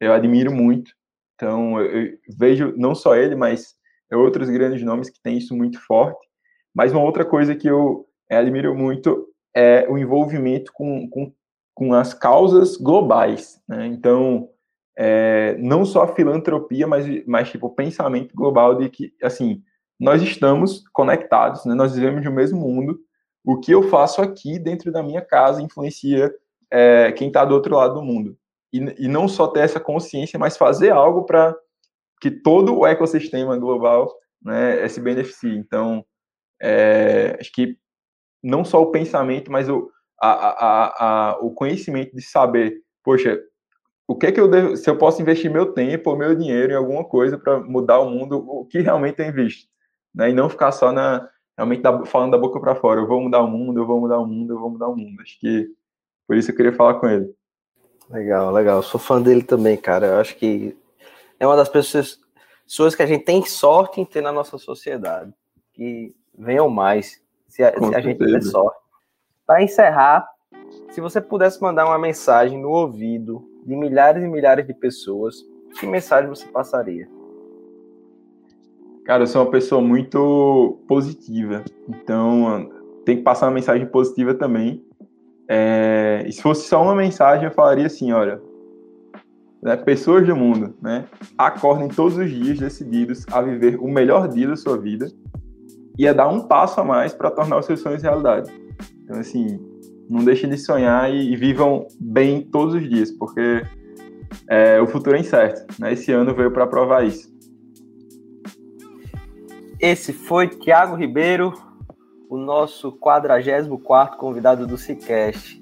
eu 0.00 0.12
admiro 0.12 0.52
muito. 0.52 0.92
Então, 1.34 1.80
eu, 1.80 2.18
vejo 2.38 2.74
não 2.76 2.94
só 2.94 3.14
ele, 3.14 3.34
mas 3.34 3.74
outros 4.12 4.48
grandes 4.48 4.82
nomes 4.82 5.10
que 5.10 5.20
têm 5.22 5.38
isso 5.38 5.56
muito 5.56 5.80
forte. 5.80 6.26
Mas 6.74 6.92
uma 6.92 7.02
outra 7.02 7.24
coisa 7.24 7.54
que 7.54 7.68
eu 7.68 8.06
admiro 8.38 8.74
muito 8.74 9.26
é 9.54 9.86
o 9.88 9.98
envolvimento 9.98 10.72
com, 10.72 11.08
com 11.08 11.32
com 11.80 11.94
as 11.94 12.12
causas 12.12 12.76
globais. 12.76 13.58
Né? 13.66 13.86
Então, 13.86 14.50
é, 14.98 15.56
não 15.58 15.82
só 15.86 16.02
a 16.02 16.14
filantropia, 16.14 16.86
mas, 16.86 17.06
mas 17.26 17.48
tipo, 17.48 17.68
o 17.68 17.74
pensamento 17.74 18.34
global 18.34 18.74
de 18.74 18.90
que, 18.90 19.14
assim, 19.22 19.62
nós 19.98 20.20
estamos 20.20 20.84
conectados, 20.92 21.64
né? 21.64 21.74
nós 21.74 21.94
vivemos 21.94 22.22
no 22.22 22.32
mesmo 22.32 22.60
mundo. 22.60 23.00
O 23.42 23.58
que 23.58 23.72
eu 23.72 23.84
faço 23.84 24.20
aqui 24.20 24.58
dentro 24.58 24.92
da 24.92 25.02
minha 25.02 25.22
casa 25.22 25.62
influencia 25.62 26.30
é, 26.70 27.12
quem 27.12 27.28
está 27.28 27.46
do 27.46 27.54
outro 27.54 27.74
lado 27.74 27.94
do 27.94 28.02
mundo. 28.02 28.36
E, 28.70 29.06
e 29.06 29.08
não 29.08 29.26
só 29.26 29.46
ter 29.46 29.60
essa 29.60 29.80
consciência, 29.80 30.38
mas 30.38 30.58
fazer 30.58 30.90
algo 30.90 31.24
para 31.24 31.56
que 32.20 32.30
todo 32.30 32.78
o 32.78 32.86
ecossistema 32.86 33.56
global 33.56 34.14
né, 34.42 34.86
se 34.86 35.00
beneficie. 35.00 35.56
Então, 35.56 36.04
é, 36.60 37.38
acho 37.40 37.50
que 37.52 37.78
não 38.42 38.64
só 38.64 38.80
o 38.82 38.90
pensamento, 38.90 39.50
mas 39.50 39.68
o, 39.68 39.90
a, 40.20 40.30
a, 40.30 41.30
a, 41.30 41.38
o 41.40 41.50
conhecimento 41.50 42.14
de 42.14 42.22
saber, 42.22 42.82
poxa, 43.02 43.40
o 44.06 44.16
que 44.16 44.26
é 44.26 44.32
que 44.32 44.40
eu 44.40 44.48
devo, 44.48 44.76
se 44.76 44.88
eu 44.90 44.96
posso 44.96 45.22
investir 45.22 45.50
meu 45.50 45.72
tempo 45.72 46.10
ou 46.10 46.16
meu 46.16 46.34
dinheiro 46.34 46.72
em 46.72 46.76
alguma 46.76 47.04
coisa 47.04 47.38
para 47.38 47.60
mudar 47.60 48.00
o 48.00 48.10
mundo, 48.10 48.38
o 48.38 48.66
que 48.66 48.80
realmente 48.80 49.16
tem 49.16 49.32
visto, 49.32 49.68
né? 50.14 50.30
E 50.30 50.32
não 50.32 50.48
ficar 50.48 50.72
só 50.72 50.92
na 50.92 51.28
realmente 51.56 51.82
falando 52.06 52.32
da 52.32 52.38
boca 52.38 52.58
para 52.58 52.74
fora, 52.74 53.00
eu 53.00 53.06
vou 53.06 53.20
mudar 53.20 53.42
o 53.42 53.46
mundo, 53.46 53.80
eu 53.80 53.86
vou 53.86 54.00
mudar 54.00 54.18
o 54.18 54.26
mundo, 54.26 54.54
eu 54.54 54.58
vou 54.58 54.70
mudar 54.70 54.88
o 54.88 54.96
mundo. 54.96 55.20
Acho 55.20 55.38
que 55.38 55.68
por 56.26 56.36
isso 56.36 56.50
eu 56.50 56.56
queria 56.56 56.72
falar 56.72 56.94
com 56.94 57.06
ele. 57.06 57.34
Legal, 58.08 58.50
legal. 58.50 58.82
Sou 58.82 58.98
fã 58.98 59.20
dele 59.20 59.42
também, 59.42 59.76
cara. 59.76 60.06
Eu 60.06 60.20
acho 60.20 60.36
que 60.36 60.76
é 61.38 61.46
uma 61.46 61.56
das 61.56 61.68
pessoas, 61.68 62.18
pessoas 62.64 62.94
que 62.94 63.02
a 63.02 63.06
gente 63.06 63.24
tem 63.24 63.44
sorte 63.44 64.00
em 64.00 64.04
ter 64.04 64.22
na 64.22 64.32
nossa 64.32 64.58
sociedade. 64.58 65.32
Que 65.72 66.14
venham 66.36 66.68
mais, 66.68 67.22
se 67.50 67.62
a, 67.64 67.76
se 67.76 67.94
a 67.94 68.00
gente 68.00 68.18
tiver 68.18 68.40
sorte. 68.42 68.78
Para 69.46 69.62
encerrar, 69.62 70.26
se 70.90 71.00
você 71.00 71.20
pudesse 71.20 71.60
mandar 71.60 71.84
uma 71.84 71.98
mensagem 71.98 72.58
no 72.58 72.70
ouvido 72.70 73.44
de 73.66 73.74
milhares 73.76 74.22
e 74.22 74.28
milhares 74.28 74.66
de 74.66 74.72
pessoas, 74.72 75.44
que 75.78 75.86
mensagem 75.86 76.28
você 76.28 76.46
passaria? 76.46 77.08
Cara, 79.04 79.24
eu 79.24 79.26
sou 79.26 79.42
uma 79.42 79.50
pessoa 79.50 79.80
muito 79.80 80.78
positiva, 80.86 81.64
então 81.88 82.70
tem 83.04 83.16
que 83.16 83.22
passar 83.22 83.46
uma 83.46 83.54
mensagem 83.54 83.86
positiva 83.86 84.34
também. 84.34 84.84
É, 85.48 86.22
e 86.26 86.32
se 86.32 86.40
fosse 86.40 86.68
só 86.68 86.80
uma 86.80 86.94
mensagem, 86.94 87.46
eu 87.46 87.50
falaria 87.50 87.86
assim: 87.86 88.12
olha, 88.12 88.40
né, 89.60 89.76
pessoas 89.76 90.24
do 90.24 90.36
mundo, 90.36 90.74
né, 90.80 91.06
acordem 91.36 91.88
todos 91.88 92.16
os 92.16 92.30
dias 92.30 92.60
decididos 92.60 93.26
a 93.32 93.42
viver 93.42 93.76
o 93.80 93.88
melhor 93.88 94.28
dia 94.28 94.46
da 94.46 94.56
sua 94.56 94.78
vida 94.78 95.10
e 95.98 96.06
a 96.06 96.12
dar 96.12 96.28
um 96.28 96.40
passo 96.40 96.80
a 96.80 96.84
mais 96.84 97.12
para 97.12 97.30
tornar 97.30 97.58
os 97.58 97.66
seus 97.66 97.80
sonhos 97.80 98.02
realidade. 98.02 98.50
Então, 99.04 99.18
assim, 99.18 99.58
não 100.08 100.24
deixem 100.24 100.48
de 100.48 100.58
sonhar 100.58 101.12
e, 101.12 101.32
e 101.32 101.36
vivam 101.36 101.86
bem 101.98 102.42
todos 102.42 102.74
os 102.74 102.88
dias, 102.88 103.10
porque 103.10 103.62
é, 104.48 104.80
o 104.80 104.86
futuro 104.86 105.16
é 105.16 105.20
incerto. 105.20 105.66
Né? 105.78 105.92
Esse 105.92 106.12
ano 106.12 106.34
veio 106.34 106.50
para 106.50 106.66
provar 106.66 107.04
isso. 107.04 107.30
Esse 109.78 110.12
foi 110.12 110.48
Tiago 110.48 110.94
Ribeiro, 110.94 111.54
o 112.28 112.36
nosso 112.36 112.92
44 112.92 114.18
convidado 114.18 114.66
do 114.66 114.76
Cicast. 114.76 115.60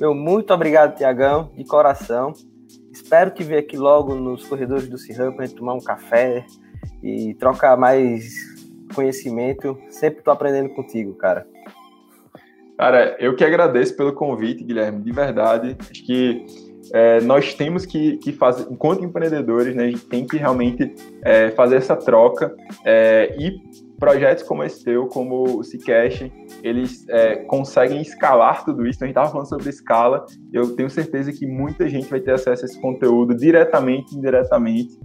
Meu 0.00 0.14
muito 0.14 0.52
obrigado, 0.52 0.96
Tiagão, 0.96 1.52
de 1.54 1.64
coração. 1.64 2.32
Espero 2.90 3.30
que 3.30 3.44
venha 3.44 3.60
aqui 3.60 3.76
logo 3.76 4.14
nos 4.14 4.46
corredores 4.48 4.88
do 4.88 4.98
Cirram 4.98 5.32
para 5.32 5.46
gente 5.46 5.56
tomar 5.56 5.74
um 5.74 5.80
café 5.80 6.44
e 7.02 7.34
trocar 7.34 7.76
mais 7.76 8.49
conhecimento. 8.94 9.78
Sempre 9.88 10.20
estou 10.20 10.32
aprendendo 10.32 10.70
contigo, 10.70 11.14
cara. 11.14 11.46
Cara, 12.78 13.16
eu 13.18 13.36
que 13.36 13.44
agradeço 13.44 13.94
pelo 13.96 14.14
convite, 14.14 14.64
Guilherme, 14.64 15.02
de 15.02 15.12
verdade. 15.12 15.76
Acho 15.90 16.04
que 16.04 16.46
é, 16.92 17.20
nós 17.20 17.54
temos 17.54 17.84
que, 17.84 18.16
que, 18.16 18.32
fazer, 18.32 18.66
enquanto 18.70 19.04
empreendedores, 19.04 19.74
né, 19.74 19.84
a 19.84 19.90
gente 19.90 20.06
tem 20.06 20.26
que 20.26 20.36
realmente 20.36 20.94
é, 21.22 21.50
fazer 21.50 21.76
essa 21.76 21.94
troca 21.94 22.54
é, 22.84 23.36
e 23.38 23.60
projetos 23.98 24.42
como 24.44 24.64
esse 24.64 24.82
teu, 24.82 25.06
como 25.08 25.58
o 25.58 25.60
Ccash, 25.60 26.30
eles 26.62 27.06
é, 27.10 27.36
conseguem 27.36 28.00
escalar 28.00 28.64
tudo 28.64 28.86
isso. 28.86 29.04
Então, 29.04 29.04
a 29.04 29.08
gente 29.08 29.16
estava 29.16 29.30
falando 29.30 29.48
sobre 29.48 29.68
escala, 29.68 30.24
eu 30.52 30.74
tenho 30.74 30.88
certeza 30.88 31.30
que 31.30 31.46
muita 31.46 31.86
gente 31.88 32.08
vai 32.08 32.18
ter 32.18 32.32
acesso 32.32 32.64
a 32.64 32.66
esse 32.66 32.80
conteúdo 32.80 33.36
diretamente 33.36 34.16
indiretamente. 34.16 34.98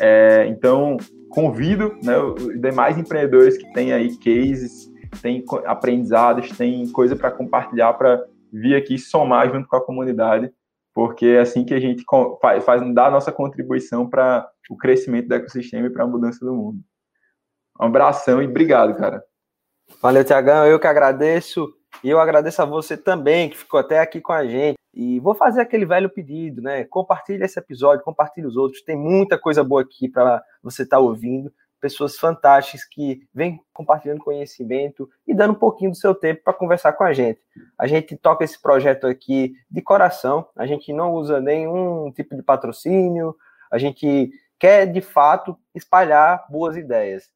É, 0.00 0.46
então, 0.48 0.96
convido 1.30 1.96
né, 2.02 2.18
os 2.18 2.60
demais 2.60 2.98
empreendedores 2.98 3.56
que 3.56 3.72
têm 3.72 3.92
aí 3.92 4.16
cases, 4.18 4.90
têm 5.22 5.44
aprendizados, 5.64 6.50
têm 6.56 6.90
coisa 6.92 7.16
para 7.16 7.30
compartilhar, 7.30 7.94
para 7.94 8.24
vir 8.52 8.74
aqui 8.74 8.98
somar 8.98 9.50
junto 9.50 9.66
com 9.66 9.76
a 9.76 9.84
comunidade 9.84 10.52
porque 10.94 11.26
é 11.26 11.40
assim 11.40 11.64
que 11.64 11.74
a 11.74 11.80
gente 11.80 12.04
faz, 12.40 12.64
faz 12.64 12.94
dá 12.94 13.06
a 13.06 13.10
nossa 13.10 13.32
contribuição 13.32 14.08
para 14.08 14.48
o 14.68 14.76
crescimento 14.76 15.28
do 15.28 15.34
ecossistema 15.34 15.86
e 15.86 15.90
para 15.90 16.04
a 16.04 16.06
mudança 16.06 16.44
do 16.44 16.54
mundo. 16.54 16.80
Um 17.80 17.86
abração 17.86 18.42
e 18.42 18.46
obrigado, 18.46 18.94
cara. 18.96 19.22
Valeu, 20.02 20.24
Tiagão. 20.24 20.66
Eu 20.66 20.78
que 20.78 20.86
agradeço. 20.86 21.72
E 22.04 22.10
eu 22.10 22.20
agradeço 22.20 22.62
a 22.62 22.64
você 22.64 22.96
também, 22.96 23.50
que 23.50 23.56
ficou 23.56 23.80
até 23.80 23.98
aqui 23.98 24.20
com 24.20 24.32
a 24.32 24.46
gente. 24.46 24.76
E 25.02 25.18
vou 25.18 25.34
fazer 25.34 25.62
aquele 25.62 25.86
velho 25.86 26.10
pedido, 26.10 26.60
né? 26.60 26.84
Compartilhe 26.84 27.42
esse 27.42 27.58
episódio, 27.58 28.04
compartilhe 28.04 28.46
os 28.46 28.54
outros. 28.54 28.82
Tem 28.82 28.94
muita 28.94 29.38
coisa 29.38 29.64
boa 29.64 29.80
aqui 29.80 30.06
para 30.10 30.44
você 30.62 30.82
estar 30.82 30.98
tá 30.98 31.02
ouvindo 31.02 31.50
pessoas 31.80 32.18
fantásticas 32.18 32.84
que 32.84 33.26
vêm 33.32 33.58
compartilhando 33.72 34.22
conhecimento 34.22 35.08
e 35.26 35.32
dando 35.32 35.52
um 35.52 35.58
pouquinho 35.58 35.92
do 35.92 35.96
seu 35.96 36.14
tempo 36.14 36.42
para 36.44 36.52
conversar 36.52 36.92
com 36.92 37.02
a 37.02 37.14
gente. 37.14 37.40
A 37.78 37.86
gente 37.86 38.14
toca 38.14 38.44
esse 38.44 38.60
projeto 38.60 39.06
aqui 39.06 39.54
de 39.70 39.80
coração, 39.80 40.46
a 40.54 40.66
gente 40.66 40.92
não 40.92 41.14
usa 41.14 41.40
nenhum 41.40 42.12
tipo 42.12 42.36
de 42.36 42.42
patrocínio, 42.42 43.34
a 43.72 43.78
gente 43.78 44.30
quer 44.58 44.84
de 44.84 45.00
fato 45.00 45.56
espalhar 45.74 46.44
boas 46.50 46.76
ideias. 46.76 47.30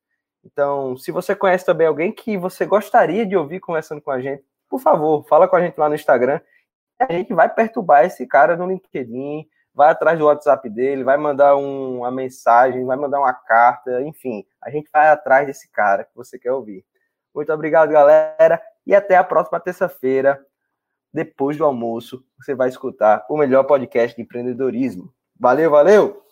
Então, 0.45 0.99
se 0.99 1.11
você 1.11 1.35
conhece 1.35 1.65
também 1.65 1.87
alguém 1.87 2.13
que 2.13 2.37
você 2.37 2.67
gostaria 2.67 3.25
de 3.25 3.35
ouvir 3.35 3.61
conversando 3.61 4.03
com 4.03 4.11
a 4.11 4.21
gente, 4.21 4.45
por 4.69 4.81
favor, 4.81 5.25
fala 5.27 5.49
com 5.49 5.57
a 5.57 5.63
gente 5.63 5.79
lá 5.79 5.89
no 5.89 5.95
Instagram. 5.95 6.41
A 6.99 7.13
gente 7.13 7.35
vai 7.35 7.53
perturbar 7.53 8.05
esse 8.05 8.27
cara 8.27 8.57
no 8.57 8.67
LinkedIn, 8.67 9.47
vai 9.75 9.91
atrás 9.91 10.19
do 10.19 10.27
WhatsApp 10.27 10.71
dele, 10.71 11.03
vai 11.03 11.17
mandar 11.17 11.57
um, 11.57 11.99
uma 11.99 12.11
mensagem, 12.11 12.85
vai 12.85 12.97
mandar 12.97 13.19
uma 13.19 13.35
carta, 13.35 14.01
enfim, 14.03 14.47
a 14.63 14.71
gente 14.71 14.89
vai 14.93 15.09
atrás 15.09 15.47
desse 15.47 15.71
cara 15.71 16.05
que 16.05 16.15
você 16.15 16.39
quer 16.39 16.53
ouvir. 16.53 16.85
Muito 17.35 17.53
obrigado, 17.53 17.91
galera, 17.91 18.63
e 18.87 18.95
até 18.95 19.17
a 19.17 19.25
próxima 19.25 19.59
terça-feira, 19.59 20.41
depois 21.13 21.57
do 21.57 21.65
almoço, 21.65 22.25
você 22.39 22.55
vai 22.55 22.69
escutar 22.69 23.27
o 23.29 23.37
melhor 23.37 23.65
podcast 23.65 24.15
de 24.15 24.23
empreendedorismo. 24.23 25.13
Valeu, 25.39 25.71
valeu! 25.71 26.23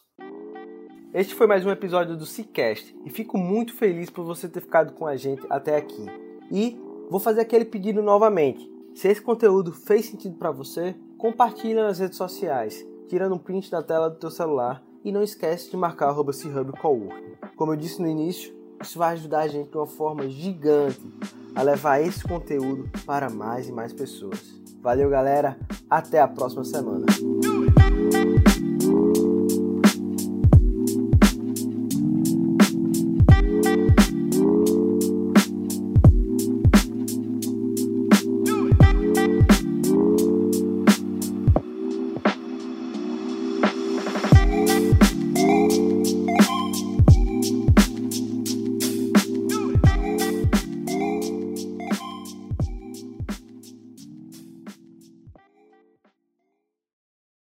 Este 1.13 1.35
foi 1.35 1.47
mais 1.47 1.67
um 1.67 1.71
episódio 1.71 2.17
do 2.17 2.25
Cicast 2.25 2.97
e 3.05 3.11
fico 3.11 3.37
muito 3.37 3.75
feliz 3.75 4.09
por 4.09 4.25
você 4.25 4.49
ter 4.49 4.61
ficado 4.61 4.95
com 4.95 5.07
a 5.07 5.17
gente 5.17 5.45
até 5.51 5.77
aqui. 5.77 6.07
E 6.51 6.81
vou 7.11 7.21
fazer 7.21 7.43
aquele 7.43 7.65
pedido 7.65 8.01
novamente. 8.01 8.71
Se 8.95 9.09
esse 9.09 9.21
conteúdo 9.21 9.73
fez 9.73 10.07
sentido 10.07 10.37
para 10.37 10.51
você, 10.51 10.95
compartilhe 11.19 11.75
nas 11.75 11.99
redes 11.99 12.17
sociais 12.17 12.87
tirando 13.13 13.35
um 13.35 13.39
print 13.39 13.71
da 13.71 13.83
tela 13.83 14.09
do 14.09 14.17
teu 14.17 14.31
celular 14.31 14.83
e 15.05 15.13
não 15.13 15.23
esquece 15.23 15.71
de 15.71 15.77
marcar 15.77 16.09
arroba 16.09 16.33
Coworking. 16.81 17.35
Como 17.57 17.73
eu 17.73 17.77
disse 17.77 18.01
no 18.01 18.09
início, 18.09 18.55
isso 18.81 18.99
vai 18.99 19.13
ajudar 19.13 19.41
a 19.41 19.49
gente 19.49 19.69
de 19.71 19.77
uma 19.77 19.87
forma 19.87 20.27
gigante 20.31 20.99
a 21.55 21.61
levar 21.61 22.01
esse 22.01 22.25
conteúdo 22.25 22.89
para 23.05 23.29
mais 23.29 23.69
e 23.69 23.73
mais 23.73 23.93
pessoas. 23.93 24.41
Valeu, 24.81 25.11
galera. 25.11 25.59
Até 25.91 26.21
a 26.21 26.27
próxima 26.27 26.65
semana. 26.65 27.05